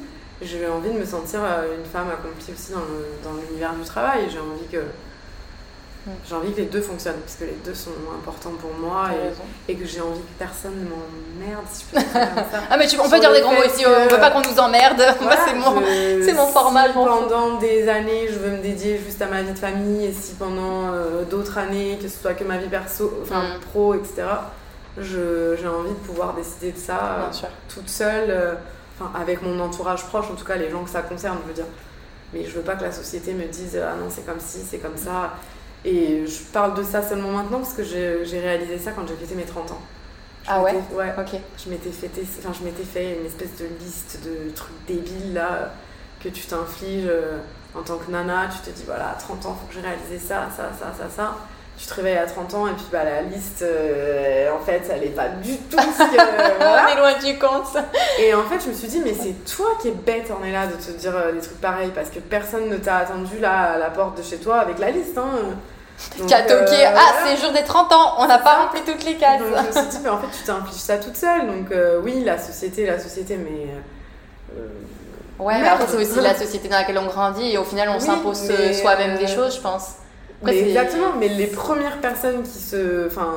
[0.41, 2.71] j'ai envie de me sentir euh, une femme accomplie aussi
[3.25, 4.29] dans l'univers du travail.
[4.31, 4.85] J'ai envie que
[6.29, 9.09] J'ai envie que les deux fonctionnent parce que les deux sont importants pour moi
[9.69, 12.45] et, et que j'ai envie que personne ne m'emmerde si je peux dire ça comme
[12.53, 12.61] ça.
[12.71, 14.43] Ah mais tu, on Sur peut dire des gros mots ici, on veut pas qu'on
[14.43, 15.03] nous emmerde.
[15.21, 15.81] Voilà, c'est mon.
[15.81, 19.53] je- mon format, si pendant des années, je veux me dédier juste à ma vie
[19.53, 23.13] de famille, et si pendant euh, d'autres années, que ce soit que ma vie perso,
[23.23, 23.61] enfin Mm.
[23.73, 24.25] pro, etc.,
[24.99, 26.99] j'ai envie de pouvoir décider de ça
[27.29, 27.49] euh, sûr.
[27.69, 28.55] toute seule, euh,
[29.15, 31.67] avec mon entourage proche, en tout cas les gens que ça concerne, je veux dire.
[32.33, 34.79] Mais je veux pas que la société me dise ah non, c'est comme ci, c'est
[34.79, 35.35] comme ça.
[35.85, 39.35] Et je parle de ça seulement maintenant parce que j'ai réalisé ça quand j'ai fêté
[39.35, 39.81] mes 30 ans.
[40.45, 41.13] Je Ah ouais Ouais.
[41.19, 41.41] Ok.
[41.65, 45.73] Je m'étais fêté, enfin je m'étais fait une espèce de liste de trucs débiles là
[46.21, 47.39] que tu t'infliges euh,
[47.75, 48.49] en tant que nana.
[48.49, 51.09] Tu te dis voilà, à 30 ans, faut que j'ai réalisé ça, ça, ça, ça,
[51.09, 51.37] ça.
[51.79, 55.05] Tu te réveilles à 30 ans et puis bah la liste, euh, en fait, elle
[55.05, 56.17] est pas du tout ce que.
[56.59, 56.87] voilà.
[56.87, 57.77] On est loin du compte.
[58.19, 60.53] Et en fait, je me suis dit, mais c'est toi qui es bête en est
[60.53, 63.73] là de te dire euh, des trucs pareils parce que personne ne t'a attendu là
[63.75, 65.19] à la porte de chez toi avec la liste.
[65.19, 65.29] Hein.
[66.19, 66.55] Donc, Qui a toqué.
[66.87, 67.03] euh, ah, voilà.
[67.27, 69.41] c'est le jour des 30 ans, on n'a pas rempli toutes les cases.
[69.41, 71.47] Donc je me suis dit, mais en fait, tu t'infliges ça toute seule.
[71.47, 73.67] Donc euh, oui, la société, la société, mais.
[74.59, 74.69] euh,
[75.39, 77.97] Ouais, mais après, c'est aussi la société dans laquelle on grandit et au final, on
[77.97, 79.91] Oui, s'impose euh, soi-même des euh, choses, je pense.
[80.43, 83.07] Après, mais c'est- exactement, mais les premières personnes qui se.
[83.07, 83.33] Enfin,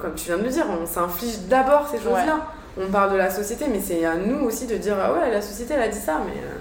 [0.00, 2.46] comme tu viens de le dire, on s'inflige d'abord ces choses-là.
[2.80, 5.40] On parle de la société, mais c'est à nous aussi de dire, ah ouais, la
[5.40, 6.32] société, elle a dit ça, mais.
[6.32, 6.56] euh,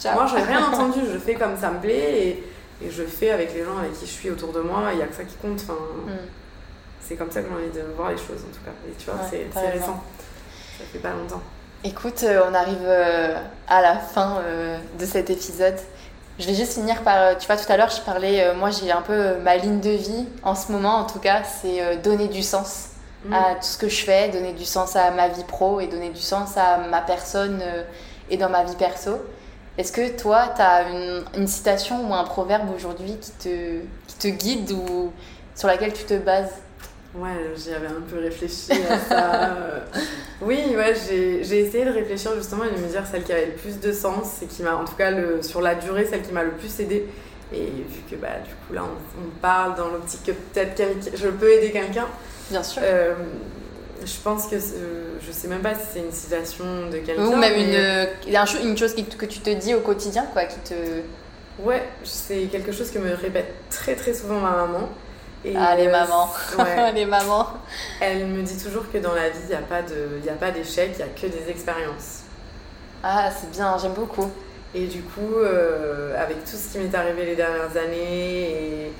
[0.00, 0.14] Ciao.
[0.14, 2.44] Moi, j'ai rien entendu, je fais comme ça me plaît et,
[2.82, 5.02] et je fais avec les gens avec qui je suis autour de moi, il n'y
[5.02, 5.60] a que ça qui compte.
[5.62, 5.74] Enfin,
[6.06, 6.12] Hmm.
[7.02, 8.70] C'est comme ça que j'ai envie de voir les choses en tout cas.
[8.88, 10.00] Et tu vois, Ouais, c'est récent.
[10.78, 11.42] Ça fait pas longtemps.
[11.82, 13.34] Écoute, euh, on arrive euh,
[13.68, 14.40] à la fin
[14.98, 15.74] de cet épisode.
[16.40, 18.70] Je vais juste finir par, euh, tu vois, tout à l'heure, je parlais, euh, moi
[18.70, 21.96] j'ai un peu euh, ma ligne de vie, en ce moment en tout cas, c'est
[21.98, 22.86] donner du sens
[23.22, 23.34] Mm.
[23.34, 26.08] à tout ce que je fais, donner du sens à ma vie pro et donner
[26.08, 27.62] du sens à ma personne
[28.30, 29.18] et dans ma vie perso.
[29.76, 34.14] Est-ce que toi, tu as une, une citation ou un proverbe aujourd'hui qui te, qui
[34.18, 35.12] te guide ou
[35.54, 36.50] sur laquelle tu te bases?
[37.14, 39.44] Ouais, j'y avais un peu réfléchi à ça.
[39.56, 39.78] euh.
[40.42, 43.52] Oui, ouais, j'ai essayé de réfléchir justement et de me dire celle qui avait le
[43.52, 46.32] plus de sens et qui m'a, en tout cas le, sur la durée, celle qui
[46.32, 47.06] m'a le plus aidé.
[47.52, 51.28] Et vu que bah, du coup là on, on parle dans l'optique que peut-être je
[51.28, 52.06] peux aider quelqu'un,
[52.50, 52.80] Bien sûr.
[52.84, 53.12] euh,
[54.02, 57.26] je pense que je sais même pas si c'est une citation de quelqu'un.
[57.26, 60.58] Ou même mais- une, euh, une chose que tu te dis au quotidien, quoi, qui
[60.60, 60.74] te...
[61.58, 64.88] Ouais, c'est quelque chose que me répète très très souvent ma maman.
[65.44, 66.30] Et, ah, les mamans.
[66.58, 66.92] ouais.
[66.94, 67.48] les mamans.
[68.00, 70.28] Elle me dit toujours que dans la vie, il n'y a pas de- il y
[70.28, 72.20] a pas d'échec, il n'y a que des expériences.
[73.02, 74.30] Ah, c'est bien, j'aime beaucoup.
[74.74, 78.92] Et du coup, euh, avec tout ce qui m'est arrivé les dernières années et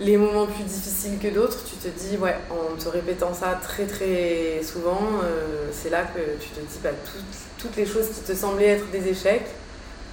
[0.00, 3.84] les moments plus difficiles que d'autres, tu te dis, ouais, en te répétant ça très
[3.84, 7.24] très souvent, euh, c'est là que tu te dis, bah, toutes,
[7.68, 9.46] toutes les choses qui te semblaient être des échecs,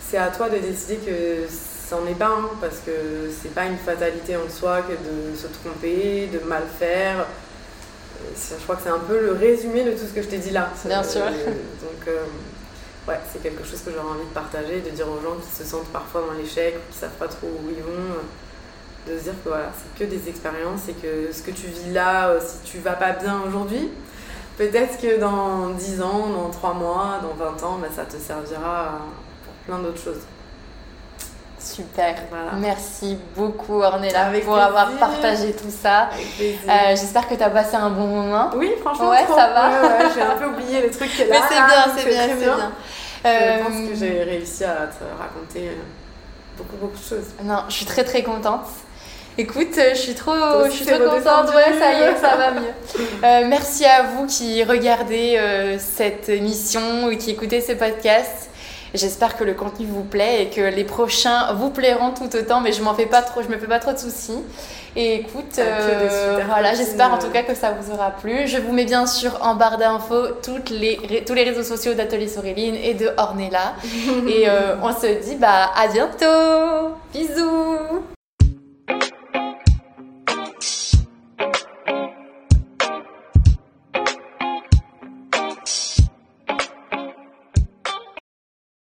[0.01, 1.47] c'est à toi de décider que
[1.89, 2.91] c'en est pas un, parce que
[3.41, 7.19] c'est pas une fatalité en soi que de se tromper, de mal faire.
[7.19, 10.37] Euh, Je crois que c'est un peu le résumé de tout ce que je t'ai
[10.37, 10.69] dit là.
[10.85, 11.21] Bien Euh, sûr.
[11.25, 12.23] Donc, euh,
[13.07, 15.63] ouais, c'est quelque chose que j'aurais envie de partager, de dire aux gens qui se
[15.63, 18.15] sentent parfois dans l'échec, qui savent pas trop où ils vont,
[19.07, 21.93] de se dire que voilà, c'est que des expériences et que ce que tu vis
[21.93, 23.89] là, si tu vas pas bien aujourd'hui,
[24.57, 28.99] peut-être que dans 10 ans, dans 3 mois, dans 20 ans, bah, ça te servira
[29.43, 30.21] pour plein d'autres choses.
[31.65, 32.15] Super.
[32.29, 32.51] Voilà.
[32.57, 36.09] Merci beaucoup, Ornella, Avec pour avoir partagé tout ça.
[36.39, 38.51] Euh, J'espère que tu as passé un bon moment.
[38.55, 39.69] oui, franchement, ouais, ça va.
[39.69, 41.35] Ouais, ouais, j'ai un peu oublié le truc est là.
[41.39, 42.71] Mais c'est bien, c'est bien, c'est bien.
[43.23, 45.73] Je Euh, pense que j'ai réussi à te raconter euh,
[46.57, 47.29] beaucoup, beaucoup de choses.
[47.43, 48.67] Non, je suis très très contente.
[49.37, 50.31] Écoute, je suis trop,
[50.65, 51.53] je suis trop contente.
[51.55, 52.61] Ouais, ça y est, ça va mieux.
[53.23, 58.49] Euh, merci à vous qui regardez euh, cette émission ou qui écoutez ce podcast.
[58.95, 62.71] J'espère que le contenu vous plaît et que les prochains vous plairont tout autant, mais
[62.71, 64.39] je m'en fais pas trop, je me fais pas trop de soucis.
[64.97, 68.47] Et écoute, Ah, euh, voilà, j'espère en tout cas que ça vous aura plu.
[68.47, 71.93] Je vous mets bien sûr en barre d'infos toutes les, ré- tous les réseaux sociaux
[71.93, 73.73] d'Atelier Soréline et de Ornella.
[74.27, 76.95] et euh, on se dit bah à bientôt.
[77.13, 78.14] Bisous.